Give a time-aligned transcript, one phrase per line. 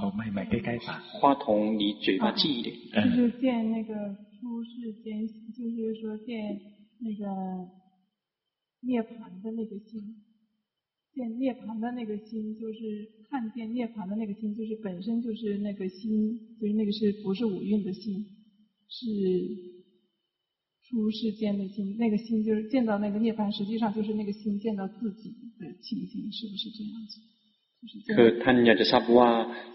[0.00, 1.00] 哦，麦麦可以开吧。
[1.20, 2.76] 话筒离嘴巴近一点。
[3.16, 6.60] 就是见那个出世间，就是说见
[6.98, 7.68] 那个
[8.80, 10.16] 涅槃的那个心，
[11.12, 18.24] 见涅槃的那个心，就是看见涅槃的那个心，就是本身就是那个心，就是那个是不是五蕴的心，
[18.88, 19.04] 是
[20.87, 27.13] 出世间的心，那个心就是见到那个涅槃，实际上就是那个心见到自己的情形，是不是这样子？
[28.15, 29.29] คือท่านอยากจะทราบว่า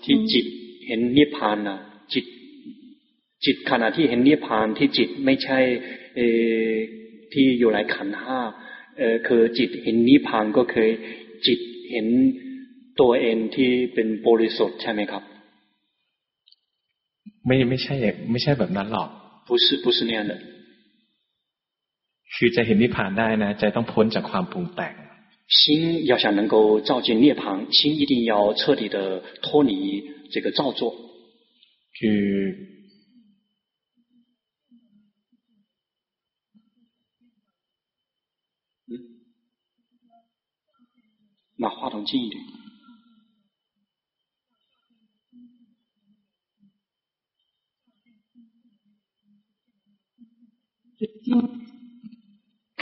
[0.04, 0.46] ที่จิต
[0.86, 1.78] เห็นนิพพานนะ
[2.12, 2.24] จิต
[3.44, 5.58] จิตขณะที่เห็นนิพพานที่จิตไม่ใช่
[6.16, 6.20] เอ
[7.32, 8.40] ที่อยู่ในขันห้า
[8.98, 10.88] เออคือจิตเห็นนิพพานก็คือ
[11.46, 11.60] จิต
[11.90, 12.06] เห็น
[13.00, 15.22] ตัวเองที่เป็นบริสุทธิ์ใช่ไหมครับ
[17.46, 17.94] ไม่ไม่ใช่
[18.30, 19.08] ไม่ใช่แบบนั้นหรอก
[19.48, 20.34] 不是不是那样的
[22.34, 24.94] คือจะเห็นนิพพานได้นะใจต้องพ้นจากความปรุงแต่ง
[25.48, 30.94] 心要想能够照见涅槃，心一定要彻底的脱离这个造作。
[31.94, 32.54] คือ
[38.88, 38.92] 嗯，
[41.56, 42.61] 拿话筒近一点。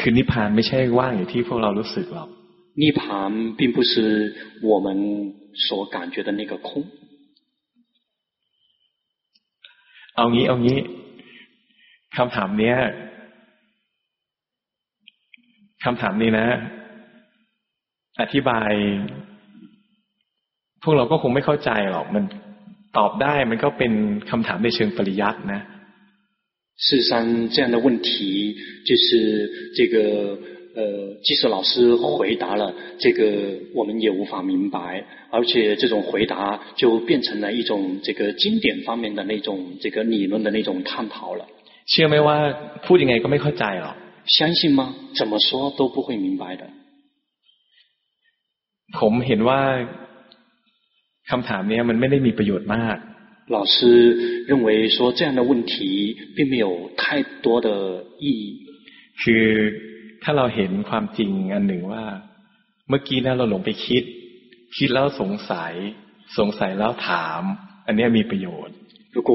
[0.00, 2.28] คือนิพพานไม่ใช่ว่างอย่างที่พวกเรารู้สึกหรอก
[2.82, 3.00] 涅槃
[3.58, 3.92] 并不是
[4.68, 4.86] 我们
[5.66, 6.84] 所感觉的那个空。
[10.16, 10.78] เอางี้เอางี้
[12.16, 12.76] คำถามเนี้ย
[15.84, 16.48] คำถามนี้นะ
[18.20, 18.72] อธิบาย
[20.82, 22.24] พวกเราก็คงไม่เข้าใจหรอก มัน
[22.98, 23.92] ตอบได้มันก็เป็น
[24.30, 25.60] คำถามในเชิงปริยัตินะ
[26.80, 30.38] 事实上，这样的问题就是这个。
[30.78, 30.82] 呃，
[31.24, 41.46] 即使老师回答了这个，我们也无法明白，而且这种回答就变成了一种这个经典方面的那种这个理论的那种探讨了。
[41.86, 42.54] 相信吗？
[42.84, 43.96] พูดยังไงก็ไม่เข้าใจหรอก。
[44.26, 44.94] 相信吗？
[45.14, 46.68] 怎么说都不会明白的。
[48.98, 49.60] ผมเห็นว่า
[51.30, 52.98] คำถามนี้มันไม่ได้มีประโยชน์มาก。
[53.50, 58.66] 老师认为说这样的问题并没有太多的意义。
[59.22, 59.46] คือ
[60.22, 62.04] ถ้าเราเห็นความจริงอันหนึ่งว่า
[62.88, 64.02] เมื่อกี้นั้นเราหลงไปคิด
[64.76, 65.74] คิดแล้วสงสัย
[66.38, 67.42] สงสัยแล้วถาม
[67.86, 68.76] อันนี้มีประโยชน์
[69.16, 69.32] 如果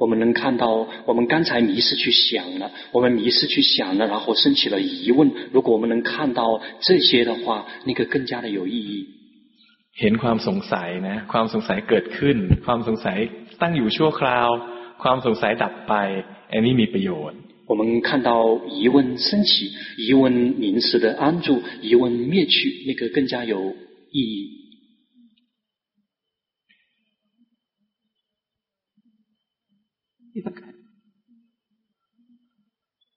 [0.00, 5.30] 我们能看到，我们刚才迷失去想了，我们迷失去想了，然后升起了疑问。
[5.50, 9.08] 如果我们能看到这些的话，那个更加的有意义。
[10.00, 13.18] เห็นความสงสัยนะ ความสงสัยเกิดขึ้น ความสงสัย
[13.60, 14.48] ตั้งอยู่ชั่วคราว
[15.02, 15.94] ความสงสัยดับไป
[16.52, 18.30] อันนี้มีประโยชน์我们看到
[18.78, 23.74] 疑问升起，疑问临时的安住，疑问灭去，那个更加有
[24.12, 24.36] 意义。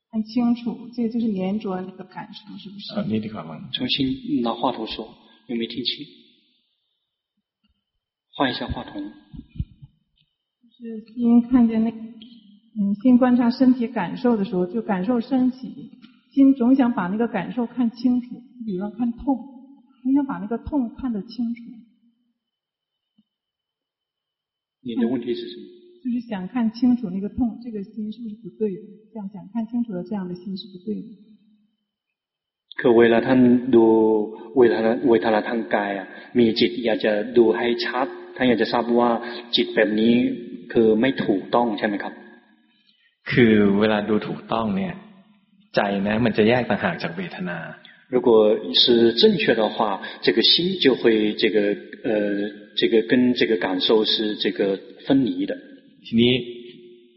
[0.10, 2.94] 看清楚，这就是黏着那个感受，是不是？
[2.96, 3.70] 啊，你的话吗？
[3.74, 5.14] 重新拿话筒说，
[5.48, 6.08] 有没有听清？
[8.36, 9.02] 换一下话筒。
[10.62, 11.98] 就是心看见那个。
[12.80, 15.90] 嗯，心观察身体感受的时候，就感受升起，
[16.32, 18.28] 心总想把那个感受看清楚，
[18.68, 19.36] 比方看痛，
[20.06, 21.64] 你想把那个痛看得清楚。
[24.84, 25.64] 你的问题是什么？
[26.04, 28.82] 就是想看清楚那个痛，这个心是不是不对的？
[29.12, 31.10] 这样想看清楚的这样的心是不对的。
[32.80, 33.40] คือเวลาท่าน
[33.76, 33.86] ดู
[34.58, 39.12] เวลาเวทนาทางกายอ่ะมีจิตอยากจะดูให้ชัด ท่านอยากจะทราบว่า
[39.56, 40.14] จิตแบบนี้
[40.74, 42.14] คือไม่ถูกต้องใช่ไหมครับ
[43.32, 44.94] คือเวลาดูถูกต้องเนี่ย
[45.76, 47.60] ใจนะมันจะแยกต่างหากจากเวทนา
[48.10, 48.30] 如果
[48.74, 51.76] 是正确的话，这个心就会这个
[52.06, 52.12] 呃，
[52.78, 55.58] 这个跟这个感受是这个分离的。
[56.06, 56.34] ทีนี้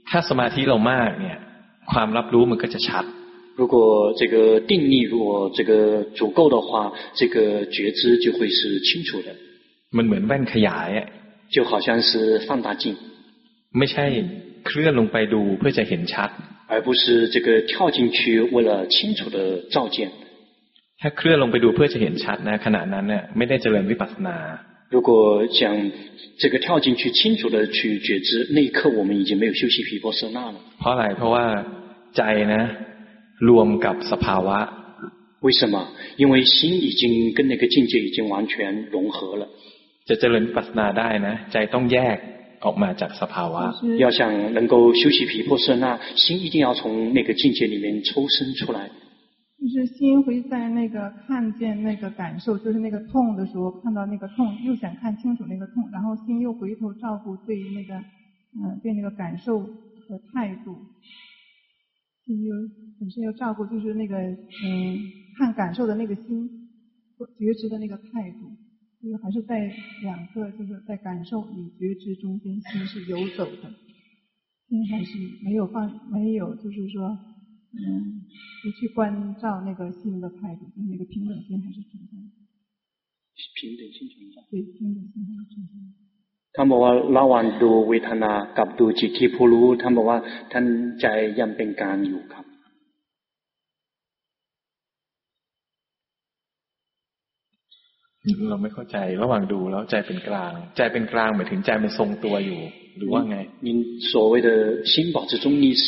[0.08, 1.38] ถ้าสมาธิเรามากเนี่ย
[1.92, 3.04] ความรับรู้มันก็จะชัด。
[3.54, 9.28] 如果这个定力如果这个足够的话，这个觉知就会是清楚的。
[9.96, 10.90] มันเหมือนแว่นขยาย
[11.54, 12.10] 就好像是
[12.46, 12.84] 放大镜。
[13.78, 14.04] ไม่ใช่
[14.66, 16.30] เคลื่อนลงไปดูเพื่อจะเห็นชัด
[16.72, 19.38] 而不是这个跳进去为了清楚的
[19.74, 20.10] 照见
[21.00, 24.36] ถ้าเคลื่อนลงไปดูเพื่อจะเห็นชัดนะขณะนั้นเนี่ยไม่ได้เจริญวิปัสสนา
[24.94, 25.10] 如果
[25.58, 25.60] 想
[26.38, 31.44] 这个跳进去清楚的去觉知那一刻我们已经没有修习毗婆舍那了เพราะอะไรเพราะว่า
[32.16, 32.22] ใจ
[32.54, 32.62] นะ
[33.48, 34.58] รวมกับสภาวะ
[35.46, 35.74] 为什么
[36.16, 39.48] 因为心已经跟那个境界已经完全融合了
[40.08, 42.16] จะเจริญวิปัสสนาได้นะใจต้องแยก
[42.64, 43.62] ออกมาจากสภาวะ
[44.04, 44.20] 要想
[44.58, 45.86] 能够修习毗婆舍那
[46.22, 48.78] 心一定要从那个境界里面抽身出来
[49.60, 57.94] 就是心会在那个看见那个感受，就是那个痛的时候，看到那个痛，又想看清楚那个痛，然后心又回头照顾对那个，
[58.56, 60.78] 嗯，对那个感受的态度，
[62.24, 62.54] 心又
[62.98, 64.96] 本身又照顾，就是那个，嗯，
[65.36, 66.24] 看感受的那个心，
[67.38, 68.48] 觉知的那个态度，
[69.04, 69.72] 就是还是在
[70.02, 73.70] 两个，就是在感受与觉知中间，心是游走的，
[74.68, 75.10] 心还是
[75.44, 77.18] 没有放，没有，就是说。
[77.72, 78.26] 嗯，
[78.64, 82.18] 不去关照那个心的态度，就是那个平等心还是存在。
[83.54, 84.42] 平等心存在。
[84.50, 85.74] 对，平等心还是存在。
[86.54, 90.18] ท่านบอกว่าระหว่างดูเวทนากับดูจิตที่ผู้รู้ท่านบอกว่า
[90.52, 90.64] ท่าน
[91.00, 91.06] ใจ
[91.40, 92.44] ยังเป็นกลางอยู่ครับ
[98.50, 102.60] เราไม่เข้าใจระหว่างดูแล้วใจเป็นกลาง ใจเป็นกลางหมายถึงใจมันทรงตัวอยู่
[102.98, 103.68] หรือว่าไง您
[104.10, 104.50] 所谓的
[104.92, 105.84] 心保持中立是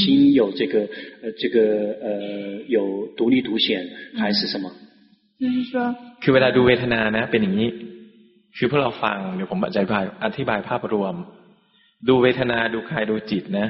[0.00, 0.02] 心
[0.40, 0.74] 有这个
[1.22, 1.56] 呃这个
[2.04, 2.06] 呃
[2.76, 2.78] 有
[3.18, 3.66] 独立独显
[4.20, 4.64] 还是什么
[5.42, 5.74] 就是说
[6.22, 7.70] คือเวลาดูเวทนานะ เป็นอย่างนี้
[8.56, 11.14] คือพวกเราฟังเดี๋ยวผมอธิบายอธิบายภาพรวม
[12.08, 13.66] ดูเวทนาดูกายดูจิตนะ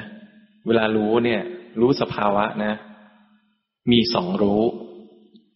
[0.67, 1.41] เวลารู้เนี่ย
[1.81, 2.73] รู้สภาวะนะ
[3.91, 4.61] มีสองรู้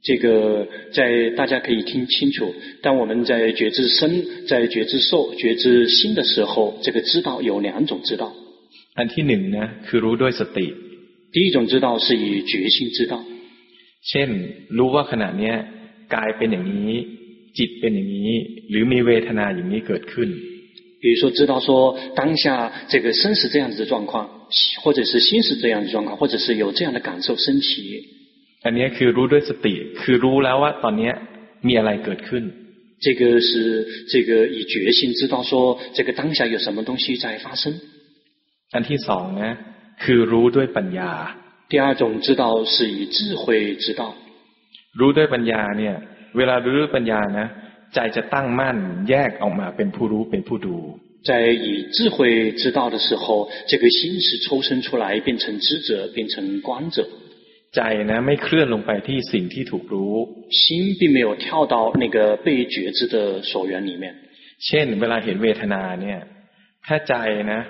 [0.04, 8.34] 这个在大家可以听清楚，当我们在觉知身、在觉知受、觉知心的时候，这个知道有两种知道。
[8.96, 10.68] อันที่หนึ่งนะคือรู้ด้วยสติ。
[11.34, 13.24] 第一种知道是以觉性知道。
[14.10, 14.30] เช่น
[14.78, 15.56] รู้ว่าขณะเนี้ย
[16.14, 16.94] กายเป็นอย่างนี้
[17.58, 18.32] จิตเป็นอย่างนี้
[18.70, 20.30] หรือมีเวทนาอย่างนี้เกิดขึ้น。
[21.02, 24.30] 比如说知道说当下这个身是这样子的状况，
[24.82, 28.04] 或者是心是这样的状况，或者是有这样的感受升起。
[28.66, 31.12] อันนี้คือรู้ด้วยสติ คือรู้แล้วว่าตอนนี้
[31.68, 32.44] มีอะไรเกิดขึ้น
[33.06, 33.52] 这个是
[34.12, 37.80] 这个以觉性知道说这个当下有什么东西在发生
[38.76, 39.52] อันที่สองนะ
[40.04, 41.12] คือรู้ด้วยปัญญา
[41.70, 44.16] 第二种知道是以智慧知道
[45.00, 45.96] รู้ด้วยปัญญาเนี่ย
[46.38, 47.48] เวลารู้ด้วยปัญญานะ
[47.94, 48.78] ใจจะตั้งมั่น
[49.10, 50.78] แยกออกมาเป็นผู้รู้เป็นผู้ดู
[51.28, 57.06] 在以智慧知道的时候这个心是抽身出来变成知者变成观者
[57.76, 57.82] ใจ
[58.12, 60.14] นะไม่เคลื่อนลงไปที่สิ่งที่ถูกรู้
[60.60, 60.62] 心
[61.00, 64.04] 并没有跳到那个被觉知的所缘里面
[64.66, 66.20] เช่นเวลาเห็นเวทนาเนี่ย
[66.86, 67.14] ถ้าใจ
[67.52, 67.62] นะ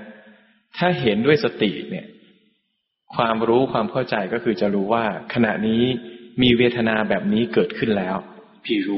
[0.78, 2.06] ถ้าเห็นด้วยสติเนี่ย
[3.16, 5.84] ความรู้ความเข้าใจก็คือจะรู้ว่า ขณะนี้
[6.42, 8.18] มีเวทนาแบบนี้เกิดขึ้นแล้ว
[8.70, 8.90] 比如，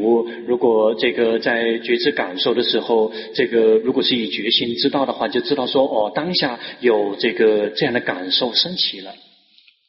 [0.48, 9.14] 如果这个在觉知感受的时候，这个如果是以觉性知道的话，就知道说，哦，当下有这个这样的感受升起了。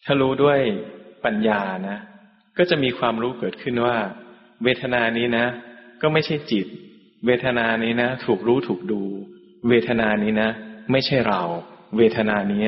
[0.05, 0.58] ถ้ารู้ด้วย
[1.25, 1.99] ปัญญานะ
[2.58, 3.97] ก็จะมีความรู้เกิดขึ้นว่า
[4.64, 5.47] เวทนานี้นะ
[6.02, 6.67] ก็ไม่ใช่จิต
[7.26, 9.02] เวทนานี้นะ ถูกรู้ถูกดู
[9.69, 10.50] เวทนานี้นะ
[10.93, 11.43] ไม่ใช่เรา
[11.97, 12.67] เวทนานี้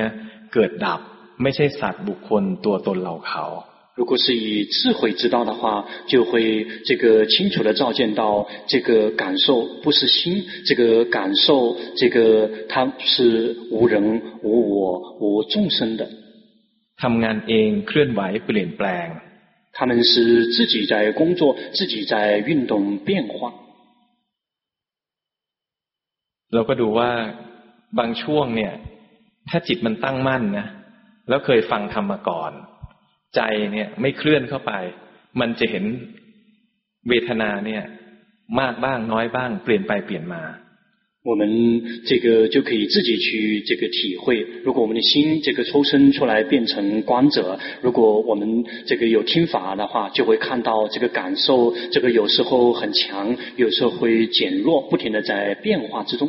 [0.53, 1.01] เกิดดับ
[1.43, 3.47] ไม่ใช่สัตว์บุคคลตัวตนเราเขา
[3.95, 16.09] 如果是以智慧知道的话，就会这个清楚地照见到这个感受不是心，这个感受这个它是无人无我无众生的。
[17.03, 19.09] ทำงานเองเคลื่อนไหวเปลี่ยนแปลง
[19.77, 20.13] 他们是
[20.55, 21.41] 自己在工作，
[21.77, 22.15] 自己在
[22.49, 22.73] 运动
[23.07, 23.35] 变化。
[26.55, 27.11] เราก็ดูว่า
[27.99, 28.73] บางช่วงเนี่ย
[29.49, 30.67] ถ้าจิตมันตั้งมั่นนะ
[31.29, 32.53] แล้วเคยฟังธรรมมาก่อน
[33.37, 33.41] ใจ
[33.73, 34.73] เนี่ยไม่เคลื่อนเข้าไป
[35.41, 35.85] มันจะเห็น
[37.09, 37.83] เวทนาเนี่ย
[38.61, 40.43] มากบ้างน้อยบ้าง เปลี่ยนไปเปลี่ยนมา
[41.25, 44.45] 我们这个就可以自己去这个体会。
[44.65, 56.29] 如果我们的心这个抽身出来变成观者，如果我们这个有听法的话，就会看到这个感受，这个有时候很强，有时候会减弱，不停的在变化之中。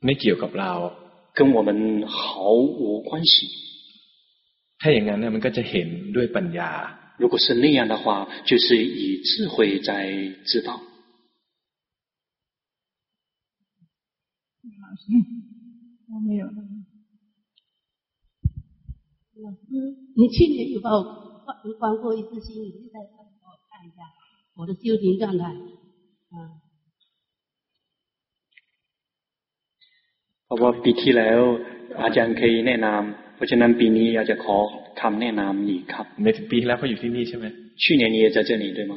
[0.00, 0.72] 没เกี่ยวกับเรา
[1.32, 3.46] 跟我们毫无关系。
[4.80, 6.70] ถ้าอย่างนั้น呢，มันก็จะเห็นด้วยปัญญา。
[7.18, 10.10] 如果是那样的话，就是以智慧在
[10.46, 10.80] 知道。
[16.12, 16.46] 我没有。
[19.40, 19.66] 老师，
[20.16, 21.02] 你去年有帮我
[21.44, 24.02] 关关过一次心，你现在帮我看一下
[24.54, 25.44] 我的修行状态。
[26.32, 26.60] 嗯。
[30.46, 31.40] เพราะว่าปีที่แล้ว
[32.02, 34.56] อาจารย์เคยแนะนำเพราะฉะนั้นปีนี้อยากจะขอ
[35.00, 37.44] คำแนะนำอีกครับในปีที่แล้วเขาอยู่ที่นี่ใช่ไหม
[37.82, 38.92] 去年你也在这里对吗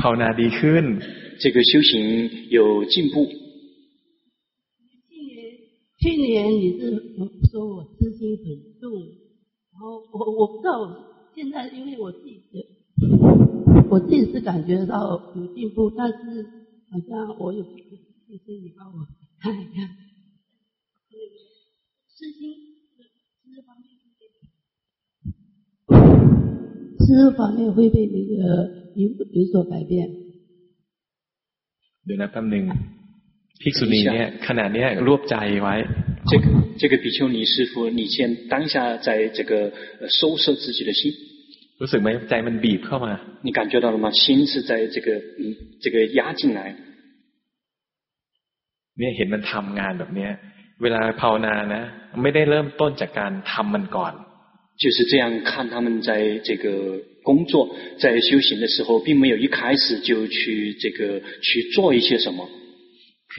[0.00, 0.84] ภาวนาดีขึ้น
[1.42, 1.92] 这个修行
[2.56, 3.14] 有进步。
[6.00, 6.80] 去年你是
[7.50, 8.44] 说我私心很
[8.80, 8.90] 重，
[9.72, 12.54] 然后我我不知道，现在因为我自己的，
[13.88, 16.44] 我自己是感觉到有进步，但是
[16.90, 17.68] 好像我有，就
[18.38, 19.06] 是你帮我
[19.40, 19.88] 看一看，
[22.08, 22.40] 私心
[22.96, 23.02] 是
[23.54, 23.90] 这方面。
[27.06, 30.08] 这方面会被那个有有所改变。
[32.04, 32.64] เดี๋ยวนะแป๊บหนึ่ง
[33.62, 35.74] ภิกษุณีเนี่ยขณะเนี้ยรวบใจไว้
[36.30, 36.44] 这个
[36.80, 39.52] 这个比丘尼师父，你先当下在这个
[40.08, 41.12] 收摄自己的心。
[41.80, 43.12] รู้สึกไหมใจมันบีบเข้ามา
[43.46, 44.06] 你感觉到了吗？
[44.22, 45.08] 心是在这个
[45.40, 45.42] 嗯
[45.82, 46.60] 这个压进来。
[48.98, 50.30] เนี่ยเห็นมันทำงานแบบเนี้ย
[50.82, 51.82] เวลาภาวนานะ
[52.22, 54.12] ไม่ได้เริ่มต้นจากการทำมันก่อน
[54.82, 56.10] 就是这样看他们在
[56.48, 56.66] 这个
[57.22, 57.52] 工作，
[57.98, 62.48] 在修行的时候，并没有一开始就去这个去做一些什么。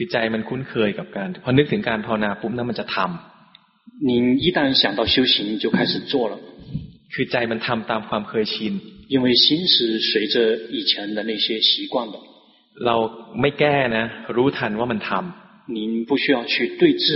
[0.00, 4.12] ือใจมันคุ้นเคยกับการพอนึกถึงการภาวนาปุ๊บนั้นมันจะทำ你
[4.44, 6.34] 一旦想到修行，就开始做了。
[7.12, 8.74] คือใจมันทำตามความเคยชิน
[9.14, 9.44] 因为心
[9.74, 9.76] 是
[10.10, 10.36] 随着
[10.76, 12.16] 以前的那些习惯的。
[12.86, 12.96] เรา
[13.40, 14.04] ไม่แก้นะ
[14.36, 17.06] รู้ทันว่ามันทำ您不需要去对峙，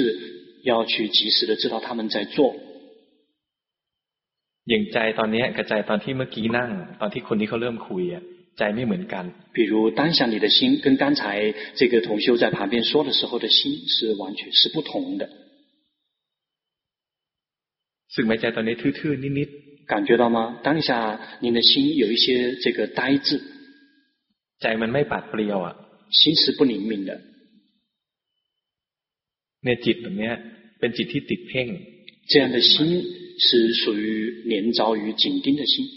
[0.70, 2.36] 要去及时的知道他们在做。
[4.68, 6.70] อย่างใจตอนนี้กับใจตอนที่เมื่อกี้นั่ง
[7.00, 8.24] ตอนที่คนที่เขาเริ่มคุยอ่ะ
[8.58, 9.22] ใจไม่เหมือนกัน。
[9.52, 15.28] 比如当下你的心跟刚才这个同修在旁边说的时候的心是完全是不同的。
[18.14, 20.38] สึกไหมใจตอนนี้ทื่อๆนิดๆ感觉到吗？
[20.62, 20.90] 当下
[21.40, 23.40] 您的心有一些这个呆滞。
[24.60, 25.74] ใจมันไม่ปัดเปลี่ยวอ่ะ
[26.10, 27.10] 心是不灵敏的。
[29.64, 30.30] เนี่ยจิตแบบนี้
[30.78, 31.66] เป็นจิตที่ติดเพ่ง
[32.30, 32.74] 这样的心。
[33.42, 35.88] 是属于连着于紧盯的心。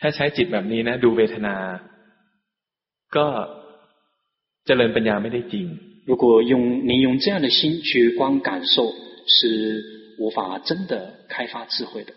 [0.00, 1.56] ถ้าใช้จิตแบบนี้นะดูเวทนา
[3.16, 3.26] ก็
[4.66, 5.66] เจริญปัญญาไม่ได้จริง。
[6.10, 8.74] 如果用你用这样的心去观感受，
[9.26, 9.38] 是
[10.18, 10.92] 无法真的
[11.28, 12.12] 开发智慧的。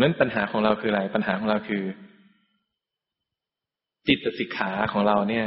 [0.00, 1.84] นั้นปัญหาของเราคืออะไรปัญหาของเราคือ
[4.06, 5.46] จิตสิกขาของเราเนี่ย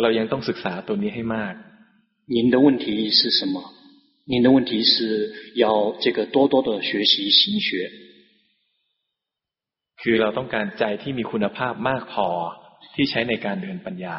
[0.00, 1.54] เรายังต้องศึกษาตัวนี้ให้มาก。
[2.34, 3.56] 您的问题是什么？
[4.26, 7.90] 您的问题是要这个多多的学习心学，
[10.02, 12.28] คือเราต้องการใจที่มีคุณภาพมากพอ
[12.94, 14.18] ที่ใช้ในการเดินปัญญา。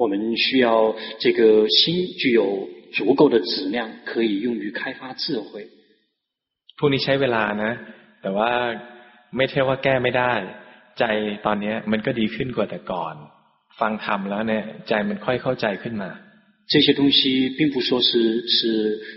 [0.00, 0.12] 我们
[0.44, 1.40] 需要这个
[1.76, 5.66] 心具有足够的质量，可以用于开发智慧。
[6.78, 7.72] พวกนี้ใช้เวลานะ
[8.22, 8.52] แต่ว่า
[9.36, 10.32] ไม่ใช่ว่าแก้ไม่ได้
[10.98, 11.04] ใจ
[11.46, 13.14] ตอนนี้มันก็ดีขึ้นกว่าแต่ก่อน
[13.80, 16.10] ฟังธรรมแล้วเนี่ย ใจมันค่อยเข้าใจขึ้นมา。
[16.72, 17.20] 这些东西
[17.56, 18.58] 并不说是是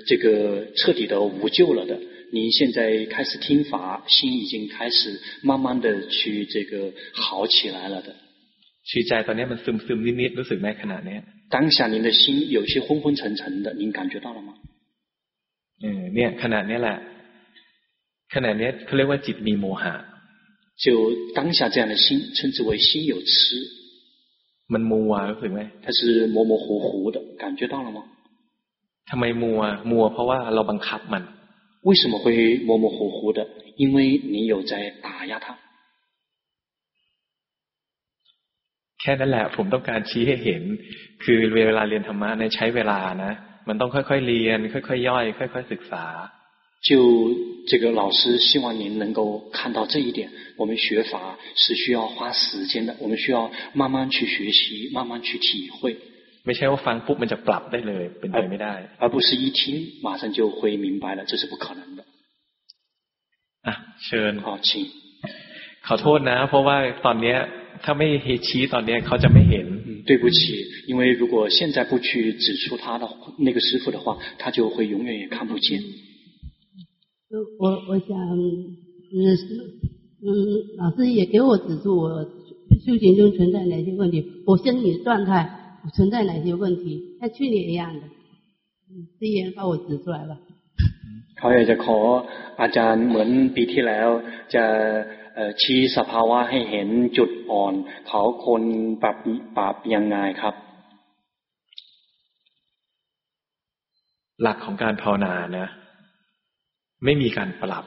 [0.07, 1.99] 这个彻底的无救了的。
[2.31, 8.15] 你现在开始听法，心已经开始慢慢的去这个好起来了的。
[11.49, 14.53] 当下您的心有些昏昏沉沉的，您感觉到了吗？
[15.83, 16.97] 嗯，เนี่ยขณะนี้แหละ
[18.33, 19.93] ขณะนี้เขาเรียกว่าจิตมีโมหะ。
[20.83, 20.85] 就
[21.35, 23.31] 当下这样的心，称之为心有痴。
[24.73, 28.03] มันมัวรู้สึกไหม它是模模糊糊的，感觉到了吗？
[29.09, 29.59] ทำไมมัว
[29.91, 31.23] มัวเพราะว่าเราบังคับมัน
[31.83, 33.47] 为什么会模模糊糊的？
[33.77, 35.57] 因为你有在打压它。
[39.01, 40.63] แค่นั้นแหละผมต้องการชี้ให้เห็น
[41.23, 43.31] คือเวลาเรียนธรรมะในใช้เวลานะ
[43.67, 46.05] มันต้องค่อยๆเรียน ค่อยๆย่อย ค่อยๆศึกษา
[46.87, 46.89] 就
[47.67, 55.95] 这个老师希望您能够看到这一点，我们学法是需要花时间的，我们需要慢慢去学习，慢慢去体会。
[56.45, 59.59] ไม่ใช่ว่าฟังปุ๊บมันจะปรับได้เลยเป็นไปไม่ได้而不是一听
[60.05, 61.99] 马上就会明白了，这是不可能的。
[63.67, 63.73] อ่ะ
[64.05, 64.69] เชิญ好，请。
[65.87, 67.37] ขอโทษนะ เพราะว่าตอนเนี้ย
[67.83, 68.07] ถ้าไม่
[68.47, 69.67] ชี้ตอนเนี้ยเขาจะไม่เห็น
[70.09, 70.39] 对不起，
[70.87, 73.07] 因为如果现在不去指出他的
[73.37, 75.79] 那个师父的话，他就会永远也看不见。
[77.59, 78.09] 我我想，
[79.13, 79.37] 嗯
[80.23, 80.29] 嗯，
[80.77, 82.25] 老师也给我指出我
[82.83, 88.03] 修行中存在哪些问题，我身体状态 存在哪些问题，像去年一样的，
[88.89, 90.37] 嗯，师爷帮我指出来吧。
[91.37, 91.99] เขาอยากจะขอ
[92.61, 94.09] อาจารย์เหมือนปีที่แล้ว
[94.55, 94.65] จะ
[95.61, 97.73] ชี้สภาวะให้เห็นจุดอ่อน
[98.07, 98.63] เขาคน
[99.03, 99.17] ปรับ
[99.57, 100.55] ปรับยังไงครับ
[104.41, 105.67] หลักของการภาวนานะ
[107.03, 107.85] ไม่มีการปรับ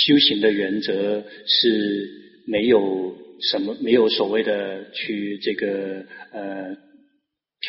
[0.00, 0.88] 修行的原则
[1.54, 1.58] 是
[2.46, 2.76] 没有
[3.48, 4.50] 什么没有所谓的
[4.98, 5.62] 去这个
[6.32, 6.40] 呃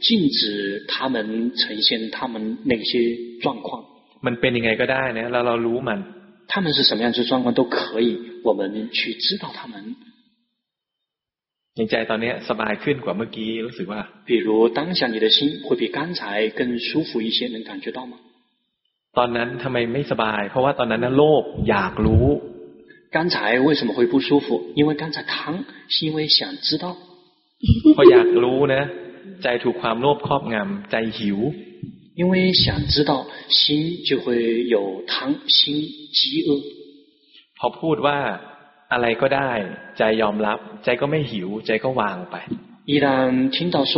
[0.00, 1.16] 禁止他们
[1.56, 2.92] 呈现他们那些
[3.40, 3.84] 状况。
[4.26, 5.98] มันเป็นยังไงก็ได้นะเราเรารู้มัน，
[6.52, 8.60] 他们是什么样子状况都可以，我们
[8.90, 9.74] 去知道他们。
[11.76, 16.20] อย่างใจตอนนี้สบายขึ้นกว่าเมื่อกี้รู้สึกว่า比如当下你的心会比刚才
[16.58, 18.14] 更舒服一些，能感觉到吗？
[19.18, 22.26] ตอนนั้นทำไมไม่สบาย เพราะว่าตอนนั้นน่ะโลภอยากรู้
[23.16, 23.34] 刚才
[23.66, 24.46] 为什么会不舒服？
[24.74, 26.96] 因为刚才贪，是因为想知道。
[27.94, 28.82] พออยากรู้นะ
[29.42, 31.38] ใจถูกความโลภครอบงำใจหิว
[32.14, 35.74] 因为想知道，心就会有贪心
[36.18, 36.50] 饥饿。
[37.58, 38.18] พอพูดว่า
[38.92, 39.50] อะไรก็ได้
[39.98, 42.36] ใจยอมรับใจก็ไม่หิวใจก็วางไป
[42.90, 43.06] 一旦
[43.54, 43.94] 听到说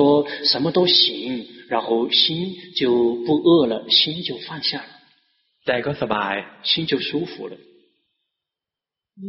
[0.51, 4.91] 什么都行，然后心就不饿了，心就放下了，
[5.67, 7.57] ใจก็สบาย心就舒服了。
[9.17, 9.23] 嗯，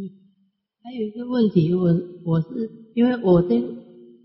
[0.82, 1.84] 还有一个问题，我
[2.24, 2.46] 我是
[2.94, 3.50] 因为我这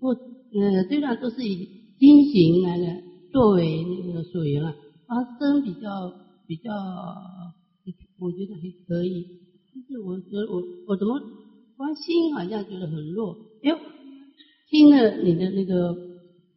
[0.02, 0.14] 我
[0.59, 4.75] 呃虽然都是以金型来的作为那个所缘啊，
[5.07, 6.13] 发生比较
[6.47, 6.71] 比较，
[8.19, 9.23] 我觉得还可以。
[9.75, 11.21] 就是我觉得我我怎么
[11.77, 13.79] 关心好像觉得很弱，哎呦
[14.71, 15.95] 听了你的那个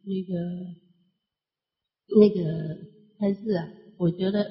[0.04, 0.34] 那个
[2.18, 2.78] 那个
[3.18, 4.50] 开示啊，我觉得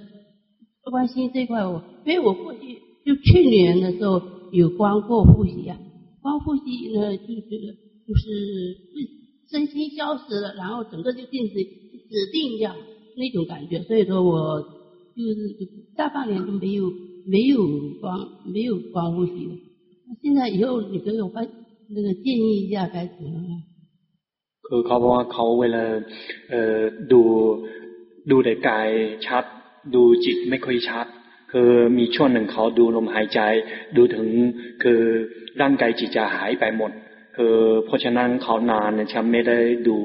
[0.84, 2.60] 关心这块我，因为我过去
[3.06, 5.80] 就去年的时候有关过呼吸啊，
[6.22, 7.74] 观呼吸呢就觉得
[8.08, 8.78] 就是
[9.51, 11.55] 身心消失了，然后整个就定止
[12.11, 12.75] 止定掉
[13.17, 14.61] 那种感觉，所以说我
[15.17, 15.37] 就是
[15.97, 16.93] 大半年都没有。
[17.27, 17.57] 没有
[18.03, 18.21] 光，
[18.53, 19.33] 没有光呼吸。
[20.21, 21.41] 现在以后你给我发
[21.89, 23.63] 那个建议一下该怎么样？
[24.67, 25.85] คือเขาบอกว่าเขาเวลา
[26.51, 26.81] เอ่อ
[27.13, 27.21] ดู
[28.31, 28.89] ดูแต่กาย
[29.27, 29.45] ชัด
[29.95, 31.07] ดูจิตไม่ค่อยชัด
[31.53, 33.41] คือมีช่วงหนึ่งเขาดูลมหายใจ
[33.97, 34.27] ดูถึง
[34.83, 35.01] คือ
[35.61, 36.91] ร่างกายจิตจะหายไปหมด
[37.39, 37.57] คือ
[37.87, 39.97] เพราะฉะนั้นเขานานฉันไม่ได้ดู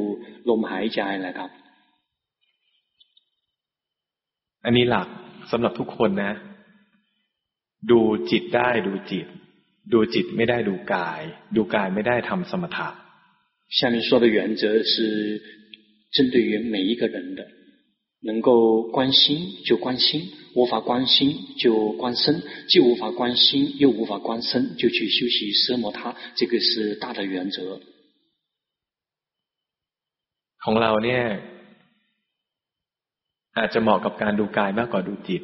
[0.50, 1.50] ลมหายใจแหละครับ
[4.66, 5.08] อันนี้หลัก
[5.52, 6.34] สำหรับทุกคนนะ
[7.92, 8.00] ดู
[8.32, 9.26] จิตได้ดูจิต
[9.94, 11.22] ดูจิตไม่ได้ดูกาย
[11.56, 12.90] ดูกายไม่ได้ทำสมถะ
[13.78, 14.94] 下面说的原则是
[16.16, 17.48] 针对于每一个人的，
[18.22, 20.24] 能够观心就观心，
[20.56, 27.80] 无法观心就观身，既无法观心又无法观身，就去修习奢摩他，这个是大的原则。
[30.64, 31.22] ของเราเนี่ย
[33.58, 35.44] อาจจะเหมาะกับการดูกายมากกว่าดูจิต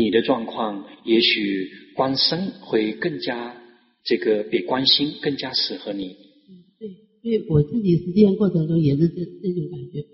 [0.00, 3.54] 你的状况，也许观身会更加
[4.02, 6.16] 这个比观心更加适合你。
[6.48, 6.82] 嗯，对，
[7.22, 10.04] 因为我自己实践过程中也是这这种感觉。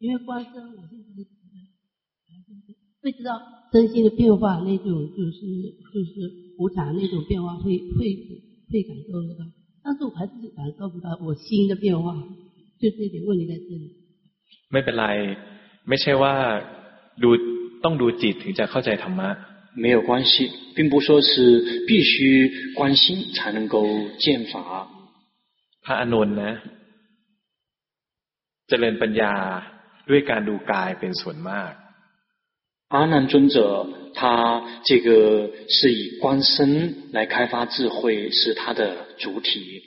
[0.00, 1.24] 因为观身，我现在
[3.06, 3.40] 会知道
[3.72, 5.38] 身心的变化，那种就是
[5.92, 6.12] 就是
[6.58, 8.26] 无常那种变化会，会会
[8.70, 9.42] 会感受得到。
[9.82, 12.14] 但是我还是感受不到我心的变化，
[12.80, 13.84] 就这点问题在这里。
[14.70, 15.06] ไม่เป็นไร
[15.88, 16.34] ไม่ใช่ว่า
[17.22, 17.30] ดู
[17.84, 19.28] ต้องดูจิตถึงจะเข้าใจธรรมะ
[19.82, 20.34] 没有关系，
[20.76, 22.14] 并不说是必须
[22.74, 23.76] 观心才能够
[24.22, 24.86] 见法。
[25.84, 26.52] พระอนุนนะ
[28.68, 29.34] เจริญปัญญา
[30.10, 31.72] ด้วยการดูกายเป็นส่วนมาก
[32.88, 39.82] 阿难尊者，他这个是以观身来开发智慧，是他的主体。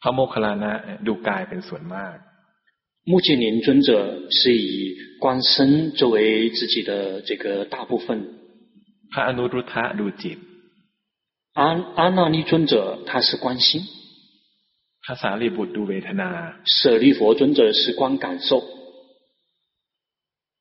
[0.00, 0.72] พระโมคคัลลานะ
[1.06, 2.16] ดูกายเป็นส่วนมาก
[3.04, 3.90] 目犍连尊者
[4.30, 8.06] 是以观身作为自己的这个大部分。
[9.12, 10.38] พระอนุรุทธะดูจิต
[11.54, 11.64] 阿
[11.96, 13.82] 阿那尼尊者他是观心。
[15.04, 16.30] พระสารีบุตรดูเวทนา
[16.64, 18.73] 舍利弗尊者是观感受。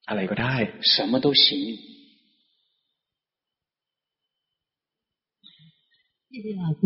[0.05, 1.77] อะไรก็ได้什么都行。
[6.29, 6.79] 谢谢老师。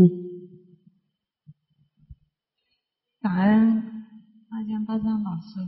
[3.22, 3.94] 感恩。
[4.54, 5.60] 阿江巴桑老师，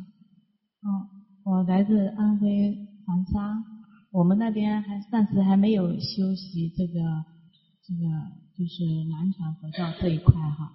[0.83, 1.09] 嗯，
[1.43, 3.63] 我来自安徽黄沙，
[4.11, 7.25] 我们那边还暂时还没有修习这个
[7.81, 8.01] 这个
[8.55, 10.71] 就是南传佛教这一块哈，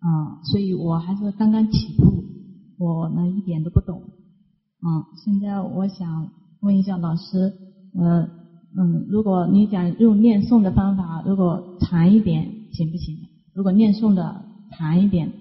[0.00, 2.24] 嗯，所以我还是刚刚起步，
[2.78, 4.02] 我呢一点都不懂，
[4.82, 6.30] 嗯，现在我想
[6.60, 7.52] 问一下老师，
[7.94, 8.28] 嗯
[8.76, 13.16] 嗯，如果你讲用念诵的方法，如果长一点行不行？
[13.54, 15.32] 如果念诵的长一点，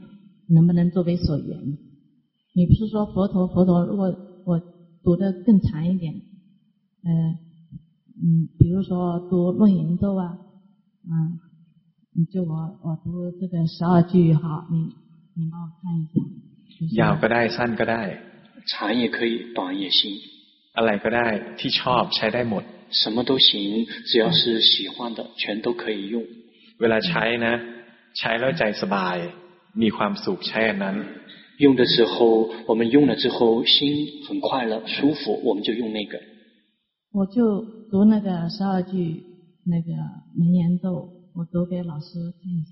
[0.47, 1.77] 能不能作为所缘？
[2.53, 4.15] 你不是说佛陀佛陀，如果
[4.45, 4.61] 我
[5.03, 6.13] 读得更长一点，
[7.03, 7.11] 呃，
[8.23, 10.37] 嗯，比如说读楞严咒啊，
[11.09, 11.39] 嗯，
[12.13, 14.95] 你就我我读这个十二句哈，你
[15.35, 16.23] 你帮我看一下。
[16.99, 18.01] ยาวก็ได้สั้นก็ได้
[18.67, 20.19] 长也可以，短也行。
[20.73, 21.27] อะไรก็ได้
[21.59, 22.63] ที่ชอบใช้ได้หมด。
[22.91, 26.23] 什么都行，只要是喜欢的，全都可以用。
[26.79, 27.53] เวลาใช้นะ
[28.17, 29.17] ใช้แล้วใจสบาย
[29.81, 30.97] มีความสุขใช้อันนั้น
[31.57, 33.75] 用的时候，我们用了之后心
[34.27, 36.19] 很快乐、舒服，我们就用那个。
[37.13, 39.23] 我就读那个十二句
[39.65, 39.89] 那个
[40.37, 42.07] 楞严咒，我读给老师
[42.41, 42.71] 看一下。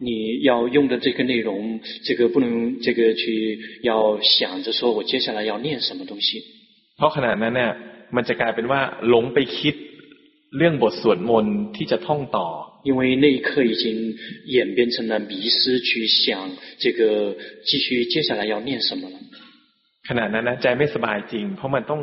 [0.00, 6.42] 你要用的这个内容，这个不能这个去要想着说我接下来要念什么东西。
[6.96, 7.72] เพราะขณะนั้นเนี่ย
[8.16, 9.74] มันจะกลายเป็นว่าหลงไปคิด
[10.56, 12.48] เรื่องบทสวดมนต์ที่จะท่องต่อ。
[12.84, 13.84] 因为那一刻已经
[14.46, 16.48] 演变成了迷失，去想
[16.78, 19.16] 这个继续接下来要念什么了。
[20.08, 22.00] ขณะนั้นนะใจไม่สบายจริงเพราะมันต้อง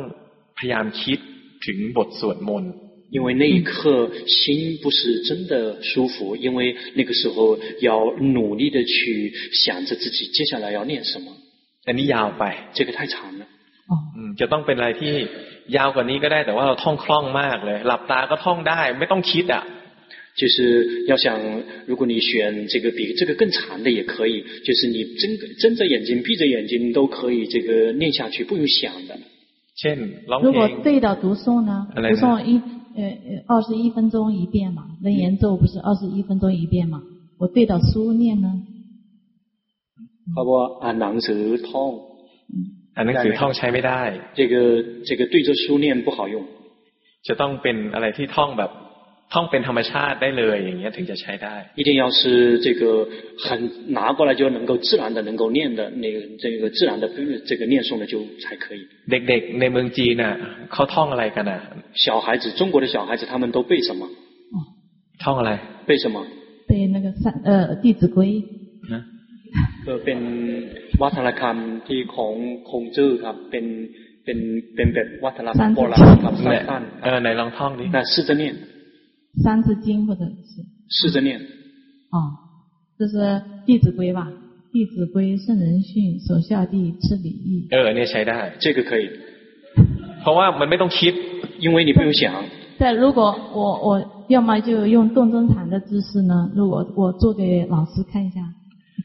[0.58, 1.18] พยายามคิด
[1.66, 2.72] ถึงบทสวดมนต์。
[3.10, 11.32] 因为那一刻心不是真的舒服，因为那个时候要努力的去想着自己接下来要念什么。
[11.86, 12.42] อันนี้ยาวไป，
[12.74, 13.44] 这个太长了。
[13.88, 15.14] 哦，嗯，จะต้องเป็นอะไรที่
[15.76, 19.62] ยาวกว่านี้ก็ได้，แต่ว่าเราท่องคล่องมากเลย，หลับตาก็ท่องได้，ไม่ต้องคิด啊。
[20.40, 21.26] 就是要想，
[21.86, 29.16] 如果你选这个比这个更长的也可以，就是你睁睁着眼睛、闭着眼睛都可以，这个念下去不用想的。
[29.78, 29.98] เช่น，
[30.42, 31.86] 如果对到读诵呢？
[31.94, 32.60] 读诵一。
[32.94, 37.02] 呃呃，二十一分钟一遍嘛，楞严咒不是二十一分钟一遍嘛？
[37.38, 38.62] 我对着书念呢。
[40.34, 40.50] 好不？
[40.82, 41.90] 啊，หนังสือท่อง。
[42.96, 44.00] อ่านหนังสือท่องใช้ไม่ได้。
[44.38, 44.54] 这个
[45.08, 46.36] 这个对着书念不好用。
[47.26, 48.70] จะต้องเป็นอะไรที่ท่องแบบ
[49.34, 51.54] ท่องเป็นธรรมชาติได้เลยอย่างเงี้ยถึงจะใช้ได้。
[51.80, 52.20] 一定要是
[52.64, 52.82] 这个
[53.44, 53.46] 很
[53.98, 57.04] 拿过来就能够自然的能够念的那个这个自然的
[57.48, 58.80] 这个念诵的就才可以。
[59.12, 60.32] เด็กๆในเมืองจีนน่ะ
[60.72, 61.60] เขาท่องอะไรกันน่ะ？
[62.04, 64.02] 小孩子，中国的小孩子，他们都背什么？
[64.54, 64.56] 哦，
[65.22, 65.52] ท่องอะไร？
[65.88, 66.16] 背什么？
[66.68, 68.18] 背那个三呃《弟子规》。
[68.90, 68.92] 嗯。
[69.86, 70.20] ก็เป็น
[71.02, 71.56] วัฒนธรรม
[71.88, 72.34] ที่ของ
[72.70, 73.64] คงจื้อครับเป็น
[74.24, 74.38] เป็น
[74.74, 78.54] เป็นแบบวัฒนธรรมโบราณครับสั้นๆเออไหนลองท่องดิ那试着念。
[79.42, 81.40] 三字经或者是试着念。
[82.10, 82.32] 哦，
[82.98, 83.18] 这是《
[83.66, 84.28] 弟子规》吧？《
[84.72, 87.68] 弟子规》圣人训，首孝弟次礼义。
[87.70, 89.08] 呃，你ใช้ได้这个可以。
[90.20, 91.14] เพราะว่ามันไม่ต้องคิด，
[91.60, 92.32] 因为你不用想。
[92.78, 93.88] 对，如果我我
[94.28, 96.50] 要么就用动真禅的姿势呢？
[96.54, 98.40] 如果我做给老师看一下，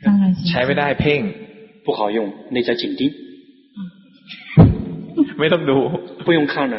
[0.03, 0.45] 看看行。
[0.47, 1.21] ใช้ไม่ได้เพ่ง，
[1.85, 3.11] 不好用，内在紧盯。
[5.37, 5.89] 没ต้องดู，
[6.25, 6.75] 不用看了。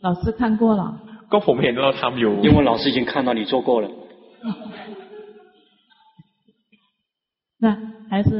[0.00, 1.00] 老师看过了。
[1.32, 3.86] ก็ผมเห็นเราทำอยู่因为老师已经看到你做过了。
[7.62, 7.66] 那
[8.10, 8.30] 还是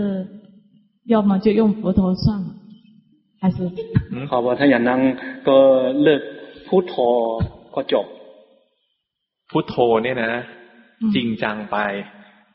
[1.07, 2.51] 要么就用佛陀算了，
[3.40, 3.57] 还是？
[4.12, 5.01] 嗯，好吧，他อย่างนั้น
[5.49, 5.59] ก็
[6.03, 6.23] เลิก
[6.69, 6.95] พุทโธ
[7.75, 8.07] ก็จบ。
[9.51, 10.43] พุทโธเนี่ยนะ
[11.14, 11.77] จริงจังไป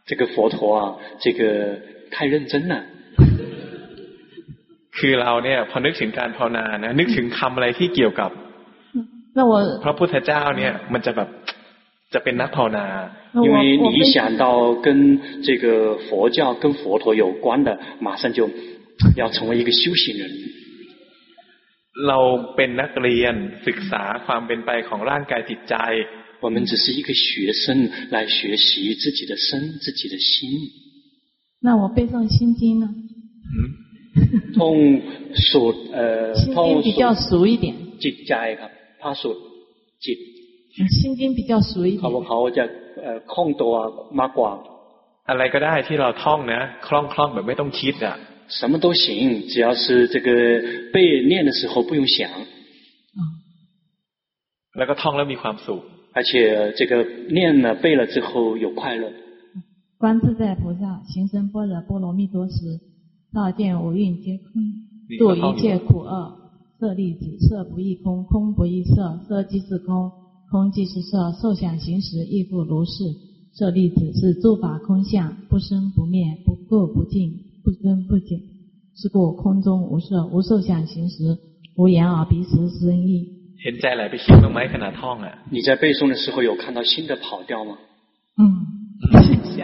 [0.07, 0.81] 这个佛陀啊，
[1.23, 1.41] 这个
[2.13, 2.75] 太认真了。
[4.97, 8.31] คือเราเนี่ยพอนึกถึงการภาวนานะนึกถึงคำอะไรที่เกี่ยวกับ
[9.37, 11.29] 那我พระพุทธเจ้าเนี่ยมันจะแบบ
[12.13, 12.87] จะเป็นนักภาวนา，
[13.45, 14.87] 因为你一想到跟
[15.47, 15.65] 这个
[16.07, 18.49] 佛教跟佛陀有关的，马上就
[19.15, 20.23] 要成为一个修行人。
[22.07, 22.19] เรา
[22.55, 23.33] เป็นนักเรียน
[23.67, 25.75] ศึกษาความเป็นไปของร่างกายจิตใจ，
[26.43, 29.47] 我们只是一个学生来学习自己的身、
[29.83, 30.49] 自己的心。
[31.61, 32.87] 那我背诵心经呢？
[33.53, 35.01] 嗯，通
[35.35, 37.75] 俗呃，心经比较熟一点。
[37.99, 38.71] จิตใจครับ
[39.03, 39.39] พระสูตร
[40.05, 40.17] จิต
[40.99, 42.63] 心经比较熟一点เขาเขาจะ
[43.33, 43.73] คล่องตัว
[44.19, 44.51] มากกว่า
[45.29, 48.15] อะไรก็ได้ที่เราท่องนะคล่องคล่องแบบไม่ต้องคิดอ่ะ
[48.59, 49.05] 什么都行
[49.51, 50.29] 只要是这个
[50.93, 50.95] 背
[51.31, 52.17] 念的时候不用想
[54.77, 55.81] แล้วก็ท่องแล้วมีความสุข
[56.17, 56.91] 而且这个
[57.29, 59.05] 念了背了之后有快乐
[59.97, 62.79] 观自在菩萨行深般若波罗蜜多时
[63.33, 64.47] 照见五蕴皆空
[65.19, 66.13] 度一切苦厄
[66.84, 70.12] 色粒子，色不异空，空不异色，色即是空，
[70.50, 72.92] 空即是色，受想行识亦复如是。
[73.54, 78.38] 色粒子是诸法空相，不生不灭，不垢不净，不增不减。
[78.94, 81.38] 是故空中无色，无受想行识，
[81.74, 83.28] 无眼耳鼻舌身意。
[83.62, 85.38] 现在来背诵麦克那套了。
[85.50, 87.78] 你在背诵的时候有看到新的跑调吗？
[88.36, 88.83] 嗯。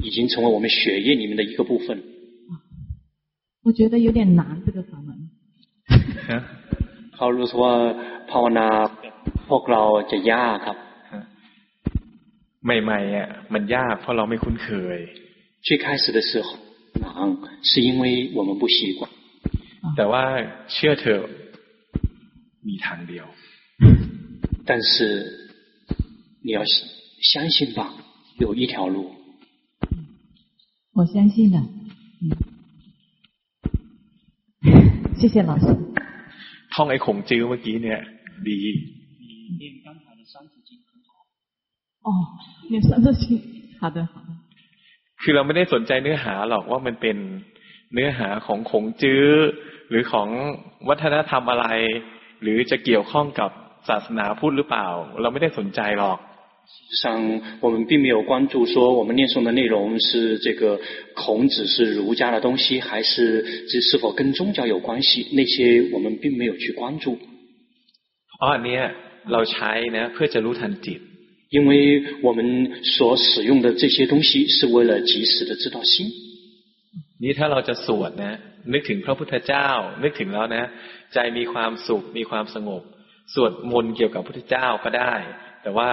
[0.00, 2.02] 已经成为我们血液里面的一个部分
[3.62, 5.30] 我觉得有点难这个法门
[7.16, 7.74] เขารู้สึกว่า
[8.30, 8.68] ภาวนา
[9.48, 9.82] พวกเรา
[10.12, 10.78] จะยากครับ
[12.64, 14.98] ใหม่ๆอ่ะมันยากเพราะเราไม่คุ้นเคย
[15.66, 16.48] 最开始的时候
[17.04, 17.06] 难
[17.68, 18.04] 是因为
[18.36, 19.10] 我们不习惯
[19.96, 20.24] แต่ว่า
[20.72, 21.22] เชื่อเถอะ
[22.68, 23.26] มีทางเดียว
[24.68, 24.94] 但 是
[26.46, 26.60] 你要
[27.32, 27.80] 相信吧
[28.38, 29.12] 有一条路
[30.98, 31.56] 我相信的
[32.22, 32.24] 嗯
[35.20, 35.66] 谢谢老师
[36.74, 38.00] ท่องไอ้ขงจื้อเมื่อกี้เนี่ย
[38.48, 38.58] ดี
[42.06, 42.10] 哦，
[42.70, 43.24] 念三字经，
[43.80, 44.30] 好的好的。
[45.20, 47.16] คือเราไม่ได้สนใจเนื้อหาหรอกว่ามันเป็น
[47.92, 49.24] เนื้อหาของขงจื้อ
[49.88, 50.28] หรือของ
[50.88, 51.66] วัฒนธรรมอะไร
[52.42, 53.50] หรือจะเกี่ยวข้องกับ
[53.88, 54.86] ศาสนาพุทธหรือเปล่า
[55.20, 56.18] เราไม่ได้สนใจหรอก
[57.02, 60.80] 上我们并没有关注说我们念诵的内容是这个
[61.14, 65.26] 孔子是儒家的东西，还是这是否跟宗教有关系？
[65.32, 67.18] 那些我们并没有去关注。
[68.40, 68.82] อ๋อเนี่ย
[69.32, 71.00] เราใช้นะเพื่อจะรู้ทันจิต
[71.50, 71.70] 因为
[72.22, 72.40] 我们
[72.82, 76.10] 所使用的这些东西是为了及时的知道心。
[77.22, 78.32] นี่ถ้าเราจะสวดนะ
[78.72, 79.68] นึกถึงพระพุทธเจ้า
[80.02, 80.64] นึกถึงแล้วนะ
[81.12, 82.82] ใจมีความสุขมีความสงบ
[83.34, 85.14] สวดมนต์เกี่ยวกับพระพุทธเจ้าก็ได้
[85.62, 85.90] แต่ว่า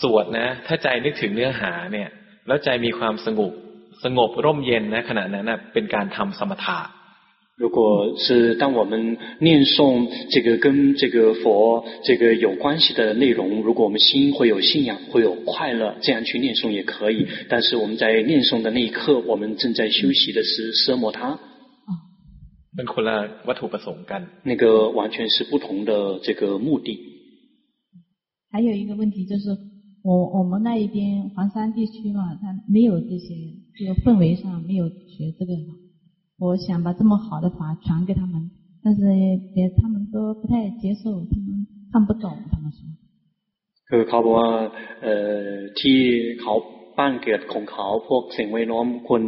[0.00, 2.08] สวดนะถ้าใจนึกถึงเนื้อหาเนี่ย
[2.46, 3.52] แล้วใจมีความสงบ
[4.04, 6.78] สงบร่มเย็นนะขณะนั้นนะเป็นการทำสมถะ
[7.58, 7.78] 如果
[8.18, 9.76] 是当我们念诵
[10.28, 17.26] 这个跟这个佛这个有关系的内容，如果我们心会有信仰，会有快乐，这样去念诵也可以。
[17.48, 21.38] 但是我们在念诵的那一刻，我们正在修习的是奢摩他。
[22.76, 23.16] เป็นคนละ
[23.48, 24.22] วัตถุประสงค์กัน。
[24.44, 26.98] 那个完全是不同的这个目的。
[28.52, 29.56] 还有一个问题就是，
[30.02, 33.34] 我我们那一边黄山地区嘛，它没有这些，
[33.74, 35.52] 这个氛围上没有学这个。
[36.38, 38.50] 我想把这么好的法传给他们，
[38.82, 39.00] 但是
[39.54, 42.36] 也他们都不太接受，他们看不懂。
[42.52, 42.80] 他们说，
[43.88, 44.50] คือเขาบอกว่า
[45.02, 45.98] เอ่อที่
[46.40, 46.54] เขา
[46.98, 49.22] บ้านเกิดของเขาพวกสิ่งแวดล้อมคน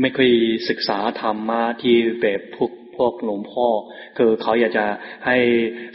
[0.00, 0.32] ไม่เคย
[0.68, 3.66] ศึกษาธรรมะที่แบบพวกพวกหลวงพ่อ
[4.18, 4.86] คือเขาอยากจะ
[5.26, 5.36] ให้